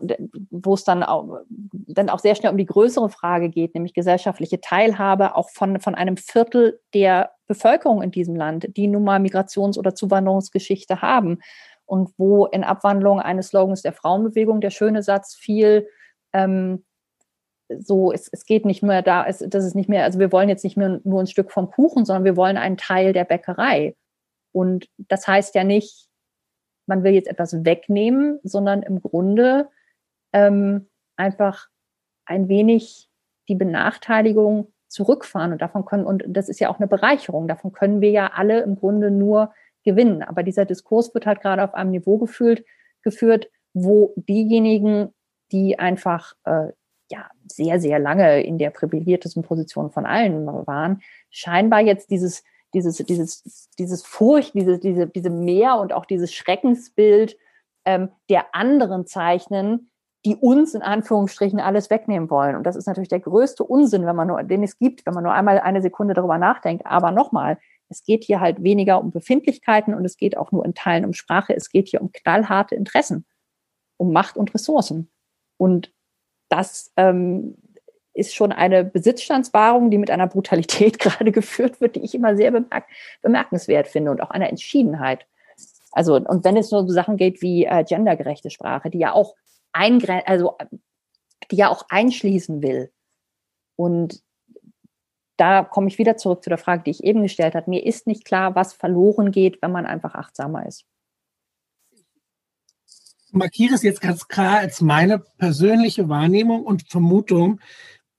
[0.51, 4.61] wo es dann auch, dann auch sehr schnell um die größere Frage geht, nämlich gesellschaftliche
[4.61, 9.79] Teilhabe auch von, von einem Viertel der Bevölkerung in diesem Land, die nun mal Migrations-
[9.79, 11.41] oder Zuwanderungsgeschichte haben.
[11.87, 15.89] Und wo in Abwandlung eines Slogans der Frauenbewegung der schöne Satz fiel,
[16.33, 16.85] ähm,
[17.81, 20.49] so, es, es geht nicht mehr da, es, das ist nicht mehr, also wir wollen
[20.49, 23.97] jetzt nicht mehr nur ein Stück vom Kuchen, sondern wir wollen einen Teil der Bäckerei.
[24.53, 26.09] Und das heißt ja nicht,
[26.87, 29.69] man will jetzt etwas wegnehmen, sondern im Grunde
[30.33, 31.69] ähm, einfach
[32.25, 33.09] ein wenig
[33.49, 35.53] die Benachteiligung zurückfahren.
[35.53, 38.63] Und davon können, und das ist ja auch eine Bereicherung, davon können wir ja alle
[38.63, 39.53] im Grunde nur
[39.85, 40.23] gewinnen.
[40.23, 42.65] Aber dieser Diskurs wird halt gerade auf einem Niveau gefühlt,
[43.03, 45.13] geführt, wo diejenigen,
[45.51, 46.69] die einfach äh,
[47.11, 52.99] ja sehr, sehr lange in der privilegiertesten Position von allen waren, scheinbar jetzt dieses dieses,
[52.99, 57.37] dieses, dieses Furcht, diese, diese, diese Mehr und auch dieses Schreckensbild
[57.85, 59.91] ähm, der anderen zeichnen,
[60.25, 62.55] die uns in Anführungsstrichen alles wegnehmen wollen.
[62.55, 65.25] Und das ist natürlich der größte Unsinn, wenn man nur, den es gibt, wenn man
[65.25, 66.87] nur einmal eine Sekunde darüber nachdenkt.
[66.87, 67.59] Aber nochmal,
[67.89, 71.13] es geht hier halt weniger um Befindlichkeiten und es geht auch nur in Teilen um
[71.13, 71.55] Sprache.
[71.55, 73.27] Es geht hier um knallharte Interessen,
[73.97, 75.11] um Macht und Ressourcen.
[75.57, 75.93] Und
[76.49, 77.57] das ähm,
[78.15, 82.51] ist schon eine Besitzstandswahrung, die mit einer Brutalität gerade geführt wird, die ich immer sehr
[82.51, 82.85] bemerk
[83.23, 85.27] bemerkenswert finde und auch einer Entschiedenheit.
[85.93, 89.35] Also, und wenn es nur so Sachen geht wie äh, gendergerechte Sprache, die ja auch
[89.75, 90.57] also
[91.51, 92.93] die ja auch einschließen will.
[93.77, 94.23] Und
[95.37, 97.71] da komme ich wieder zurück zu der Frage, die ich eben gestellt habe.
[97.71, 100.85] Mir ist nicht klar, was verloren geht, wenn man einfach achtsamer ist.
[103.27, 107.61] Ich markiere es jetzt ganz klar als meine persönliche Wahrnehmung und Vermutung,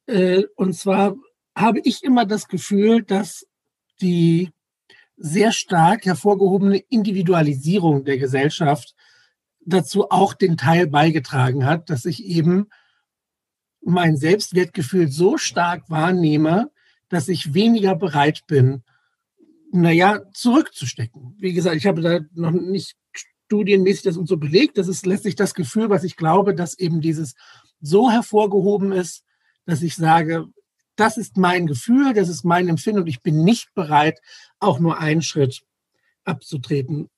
[0.07, 1.15] und zwar
[1.55, 3.45] habe ich immer das Gefühl, dass
[4.01, 4.51] die
[5.17, 8.95] sehr stark hervorgehobene Individualisierung der Gesellschaft
[9.65, 12.67] dazu auch den Teil beigetragen hat, dass ich eben
[13.81, 16.71] mein Selbstwertgefühl so stark wahrnehme,
[17.09, 18.83] dass ich weniger bereit bin,
[19.71, 21.35] naja, zurückzustecken.
[21.39, 24.77] Wie gesagt, ich habe da noch nicht studienmäßig das und so belegt.
[24.77, 27.35] Das ist letztlich das Gefühl, was ich glaube, dass eben dieses
[27.81, 29.23] so hervorgehoben ist,
[29.65, 30.47] dass ich sage,
[30.95, 34.19] das ist mein Gefühl, das ist mein Empfinden und ich bin nicht bereit,
[34.59, 35.63] auch nur einen Schritt
[36.23, 37.09] abzutreten.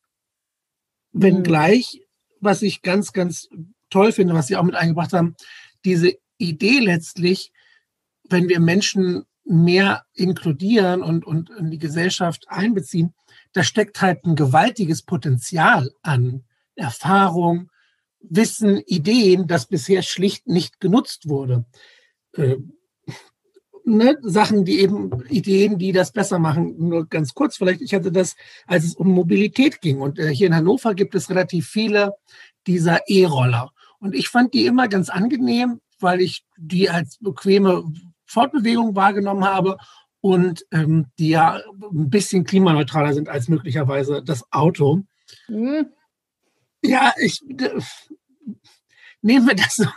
[1.12, 2.02] Wenngleich,
[2.39, 3.50] was ich ganz, ganz
[3.89, 5.36] toll finde, was Sie auch mit eingebracht haben,
[5.84, 7.52] diese Idee letztlich,
[8.30, 13.14] wenn wir Menschen mehr inkludieren und, und in die Gesellschaft einbeziehen,
[13.54, 16.43] da steckt halt ein gewaltiges Potenzial an
[16.76, 17.70] Erfahrung,
[18.20, 21.66] Wissen, Ideen, das bisher schlicht nicht genutzt wurde
[22.38, 22.57] äh,
[23.86, 26.75] ne, Sachen, die eben Ideen, die das besser machen.
[26.77, 30.01] Nur ganz kurz, vielleicht, ich hatte das, als es um Mobilität ging.
[30.01, 32.13] Und äh, hier in Hannover gibt es relativ viele
[32.67, 33.71] dieser E-Roller.
[33.99, 37.83] Und ich fand die immer ganz angenehm, weil ich die als bequeme
[38.25, 39.77] Fortbewegung wahrgenommen habe
[40.19, 41.61] und ähm, die ja
[41.91, 45.03] ein bisschen klimaneutraler sind als möglicherweise das Auto.
[45.47, 45.88] Mhm.
[46.83, 47.41] Ja, ich
[49.26, 49.88] nehmen wir das so.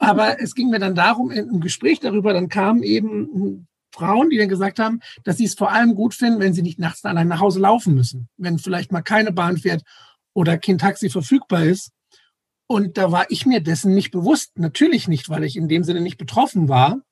[0.00, 4.48] Aber es ging mir dann darum, im Gespräch darüber, dann kamen eben Frauen, die dann
[4.48, 7.40] gesagt haben, dass sie es vor allem gut finden, wenn sie nicht nachts allein nach
[7.40, 9.82] Hause laufen müssen, wenn vielleicht mal keine Bahn fährt
[10.32, 11.92] oder kein Taxi verfügbar ist.
[12.66, 16.00] Und da war ich mir dessen nicht bewusst, natürlich nicht, weil ich in dem Sinne
[16.00, 17.02] nicht betroffen war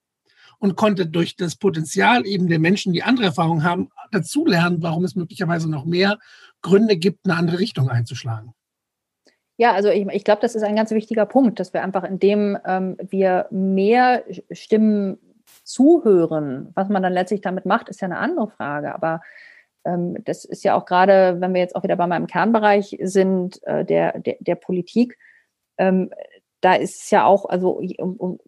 [0.59, 5.15] und konnte durch das Potenzial eben der Menschen, die andere Erfahrungen haben, dazulernen, warum es
[5.15, 6.19] möglicherweise noch mehr
[6.63, 8.55] Gründe gibt, eine andere Richtung einzuschlagen.
[9.57, 12.59] Ja, also ich, ich glaube, das ist ein ganz wichtiger Punkt, dass wir einfach, indem
[12.67, 15.19] ähm, wir mehr Stimmen
[15.65, 18.95] zuhören, was man dann letztlich damit macht, ist ja eine andere Frage.
[18.95, 19.21] Aber
[19.85, 23.63] ähm, das ist ja auch gerade, wenn wir jetzt auch wieder bei meinem Kernbereich sind,
[23.65, 25.19] äh, der, der, der Politik,
[25.79, 26.11] ähm,
[26.61, 28.39] da ist es ja auch, also um, um,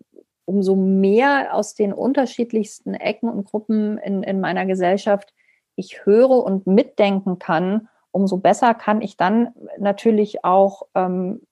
[0.44, 5.32] umso mehr aus den unterschiedlichsten Ecken und Gruppen in, in meiner Gesellschaft
[5.76, 11.42] ich höre und mitdenken kann, umso besser kann ich dann natürlich auch ähm,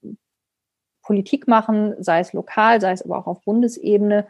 [1.02, 4.28] Politik machen, sei es lokal, sei es aber auch auf Bundesebene,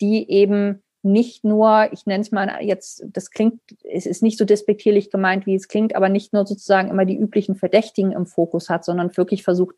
[0.00, 4.44] die eben nicht nur, ich nenne es mal jetzt, das klingt, es ist nicht so
[4.44, 8.68] despektierlich gemeint, wie es klingt, aber nicht nur sozusagen immer die üblichen Verdächtigen im Fokus
[8.68, 9.76] hat, sondern wirklich versucht,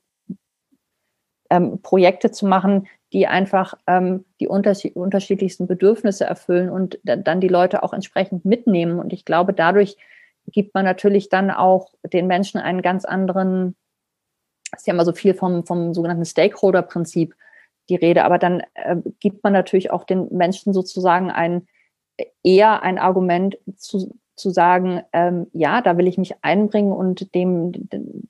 [1.50, 7.48] ähm, Projekte zu machen, die einfach ähm, die unterschied unterschiedlichsten Bedürfnisse erfüllen und dann die
[7.48, 8.98] Leute auch entsprechend mitnehmen.
[8.98, 9.98] Und ich glaube, dadurch
[10.52, 13.76] gibt man natürlich dann auch den Menschen einen ganz anderen,
[14.76, 17.34] ist ja immer so viel vom, vom sogenannten Stakeholder-Prinzip
[17.88, 21.66] die Rede, aber dann äh, gibt man natürlich auch den Menschen sozusagen ein
[22.42, 27.72] eher ein Argument zu, zu sagen, ähm, ja, da will ich mich einbringen und dem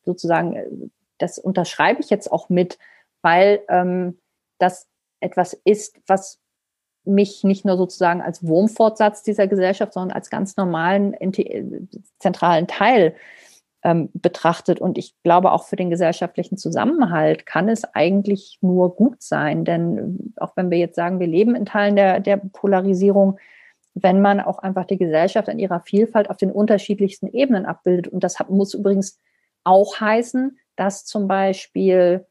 [0.04, 0.66] sozusagen, äh,
[1.18, 2.78] das unterschreibe ich jetzt auch mit,
[3.22, 4.18] weil ähm,
[4.58, 4.88] das
[5.20, 6.39] etwas ist, was
[7.14, 11.14] mich nicht nur sozusagen als Wurmfortsatz dieser Gesellschaft, sondern als ganz normalen
[12.18, 13.14] zentralen Teil
[13.82, 14.80] ähm, betrachtet.
[14.80, 19.64] Und ich glaube, auch für den gesellschaftlichen Zusammenhalt kann es eigentlich nur gut sein.
[19.64, 23.38] Denn auch wenn wir jetzt sagen, wir leben in Teilen der, der Polarisierung,
[23.94, 28.08] wenn man auch einfach die Gesellschaft in ihrer Vielfalt auf den unterschiedlichsten Ebenen abbildet.
[28.08, 29.18] Und das muss übrigens
[29.64, 32.26] auch heißen, dass zum Beispiel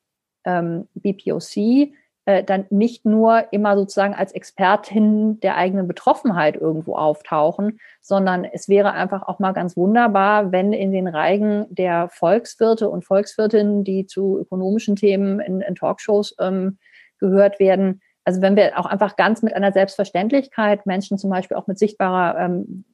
[0.46, 1.92] ähm, BPOC
[2.30, 8.70] äh, dann nicht nur immer sozusagen als Expertin der eigenen Betroffenheit irgendwo auftauchen, sondern es
[8.70, 14.06] wäre einfach auch mal ganz wunderbar, wenn in den Reigen der Volkswirte und Volkswirtinnen, die
[14.06, 16.78] zu ökonomischen Themen in, in Talkshows ähm,
[17.18, 21.66] gehört werden, also wenn wir auch einfach ganz mit einer Selbstverständlichkeit Menschen zum Beispiel auch
[21.66, 22.86] mit sichtbarer ähm,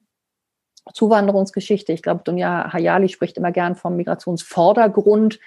[0.94, 5.42] Zuwanderungsgeschichte, ich glaube, Dunja Hayali spricht immer gern vom Migrationsvordergrund,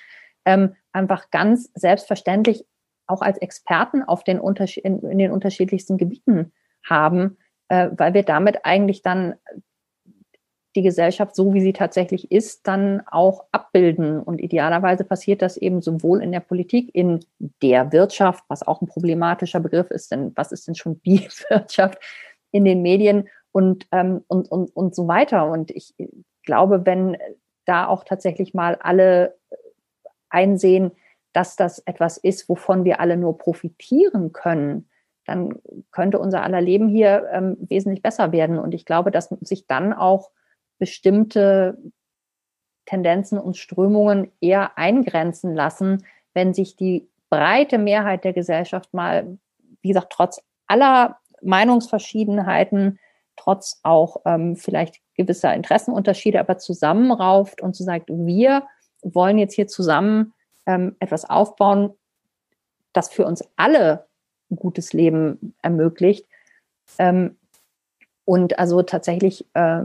[0.45, 2.67] ähm, einfach ganz selbstverständlich
[3.09, 6.53] auch als Experten auf den Unterschied, in, in den unterschiedlichsten Gebieten
[6.85, 7.39] haben,
[7.69, 9.35] äh, weil wir damit eigentlich dann
[10.77, 14.21] die Gesellschaft so, wie sie tatsächlich ist, dann auch abbilden.
[14.21, 17.25] Und idealerweise passiert das eben sowohl in der Politik, in
[17.63, 21.99] der Wirtschaft, was auch ein problematischer Begriff ist, denn was ist denn schon die Wirtschaft,
[22.51, 25.51] in den Medien und, ähm, und, und, und so weiter.
[25.51, 25.95] Und ich
[26.45, 27.17] glaube, wenn
[27.65, 29.37] da auch tatsächlich mal alle
[30.31, 30.93] einsehen,
[31.39, 34.89] dass das etwas ist, wovon wir alle nur profitieren können,
[35.25, 35.55] dann
[35.93, 38.59] könnte unser aller Leben hier ähm, wesentlich besser werden.
[38.59, 40.33] Und ich glaube, dass sich dann auch
[40.81, 41.79] bestimmte
[42.87, 49.39] Tendenzen und Strömungen eher eingrenzen lassen, wenn sich die breite Mehrheit der Gesellschaft mal,
[49.81, 52.99] wie gesagt, trotz aller Meinungsverschiedenheiten,
[53.37, 58.65] trotz auch ähm, vielleicht gewisser Interessenunterschiede, aber zusammenrauft und so sagt, wir
[59.03, 60.35] wollen jetzt hier zusammen
[60.69, 61.95] ähm, etwas aufbauen,
[62.93, 64.07] das für uns alle
[64.51, 66.27] ein gutes Leben ermöglicht.
[66.99, 67.37] Ähm,
[68.25, 69.81] und also tatsächlich äh,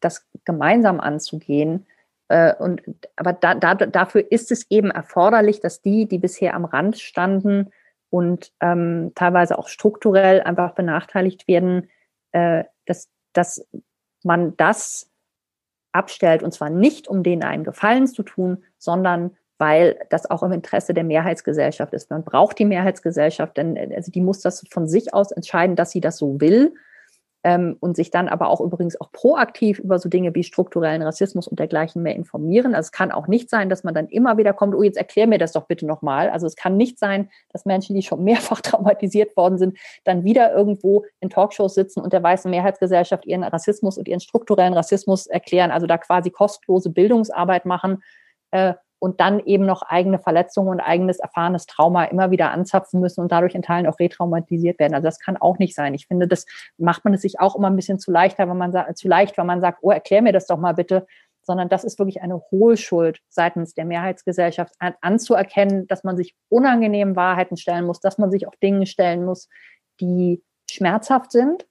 [0.00, 1.86] das gemeinsam anzugehen.
[2.28, 2.82] Äh, und,
[3.16, 7.70] aber da, da, dafür ist es eben erforderlich, dass die, die bisher am Rand standen
[8.10, 11.88] und ähm, teilweise auch strukturell einfach benachteiligt werden,
[12.32, 13.64] äh, dass, dass
[14.24, 15.08] man das
[15.92, 16.42] abstellt.
[16.42, 20.94] Und zwar nicht, um denen einen Gefallen zu tun, sondern weil das auch im Interesse
[20.94, 22.10] der Mehrheitsgesellschaft ist.
[22.10, 26.00] Man braucht die Mehrheitsgesellschaft, denn also die muss das von sich aus entscheiden, dass sie
[26.00, 26.74] das so will
[27.44, 31.46] ähm, und sich dann aber auch übrigens auch proaktiv über so Dinge wie strukturellen Rassismus
[31.46, 32.74] und dergleichen mehr informieren.
[32.74, 35.26] Also es kann auch nicht sein, dass man dann immer wieder kommt, oh, jetzt erklär
[35.26, 36.30] mir das doch bitte nochmal.
[36.30, 40.52] Also es kann nicht sein, dass Menschen, die schon mehrfach traumatisiert worden sind, dann wieder
[40.54, 45.70] irgendwo in Talkshows sitzen und der weißen Mehrheitsgesellschaft ihren Rassismus und ihren strukturellen Rassismus erklären,
[45.70, 48.02] also da quasi kostenlose Bildungsarbeit machen.
[48.52, 48.74] Äh,
[49.04, 53.30] und dann eben noch eigene Verletzungen und eigenes erfahrenes Trauma immer wieder anzapfen müssen und
[53.30, 54.94] dadurch in Teilen auch retraumatisiert werden.
[54.94, 55.92] Also das kann auch nicht sein.
[55.92, 56.46] Ich finde, das
[56.78, 59.36] macht man es sich auch immer ein bisschen zu leichter, wenn man sagt, zu leicht,
[59.36, 61.06] wenn man sagt, oh, erklär mir das doch mal bitte,
[61.42, 67.14] sondern das ist wirklich eine Hohlschuld seitens der Mehrheitsgesellschaft an, anzuerkennen, dass man sich unangenehmen
[67.14, 69.50] Wahrheiten stellen muss, dass man sich auch Dinge stellen muss,
[70.00, 71.66] die schmerzhaft sind.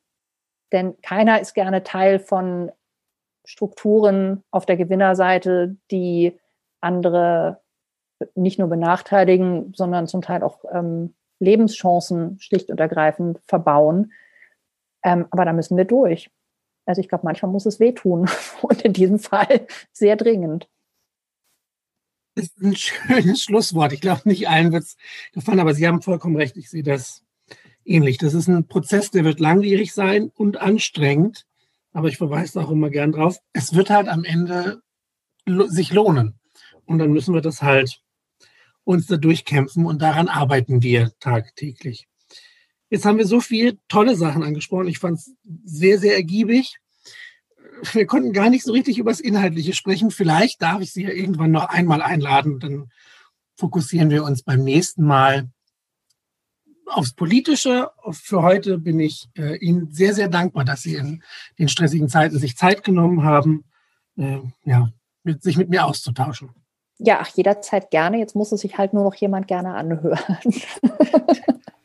[0.71, 2.71] Denn keiner ist gerne Teil von
[3.43, 6.39] Strukturen auf der Gewinnerseite, die
[6.83, 7.61] andere
[8.35, 14.13] nicht nur benachteiligen, sondern zum Teil auch ähm, Lebenschancen schlicht und ergreifend verbauen.
[15.03, 16.31] Ähm, aber da müssen wir durch.
[16.85, 18.29] Also ich glaube, manchmal muss es wehtun
[18.61, 20.69] und in diesem Fall sehr dringend.
[22.35, 23.93] Das ist ein schönes Schlusswort.
[23.93, 24.97] Ich glaube, nicht allen wird es
[25.33, 26.57] gefallen, aber Sie haben vollkommen recht.
[26.57, 27.23] Ich sehe das
[27.85, 28.17] ähnlich.
[28.17, 31.45] Das ist ein Prozess, der wird langwierig sein und anstrengend.
[31.91, 33.37] Aber ich verweise auch immer gern drauf.
[33.53, 34.81] Es wird halt am Ende
[35.45, 36.39] sich lohnen.
[36.85, 38.01] Und dann müssen wir das halt
[38.83, 42.07] uns da durchkämpfen und daran arbeiten wir tagtäglich.
[42.89, 44.87] Jetzt haben wir so viele tolle Sachen angesprochen.
[44.87, 46.77] Ich fand es sehr, sehr ergiebig.
[47.93, 50.11] wir konnten gar nicht so richtig über das Inhaltliche sprechen.
[50.11, 52.59] Vielleicht darf ich Sie ja irgendwann noch einmal einladen.
[52.59, 52.91] Dann
[53.55, 55.49] fokussieren wir uns beim nächsten Mal
[56.85, 57.89] aufs Politische.
[58.11, 61.23] Für heute bin ich äh, Ihnen sehr, sehr dankbar, dass Sie in
[61.57, 63.63] den stressigen Zeiten sich Zeit genommen haben,
[64.17, 64.91] äh, ja,
[65.23, 66.51] mit, sich mit mir auszutauschen.
[66.99, 68.17] Ja, ach, jederzeit gerne.
[68.17, 70.37] Jetzt muss es sich halt nur noch jemand gerne anhören.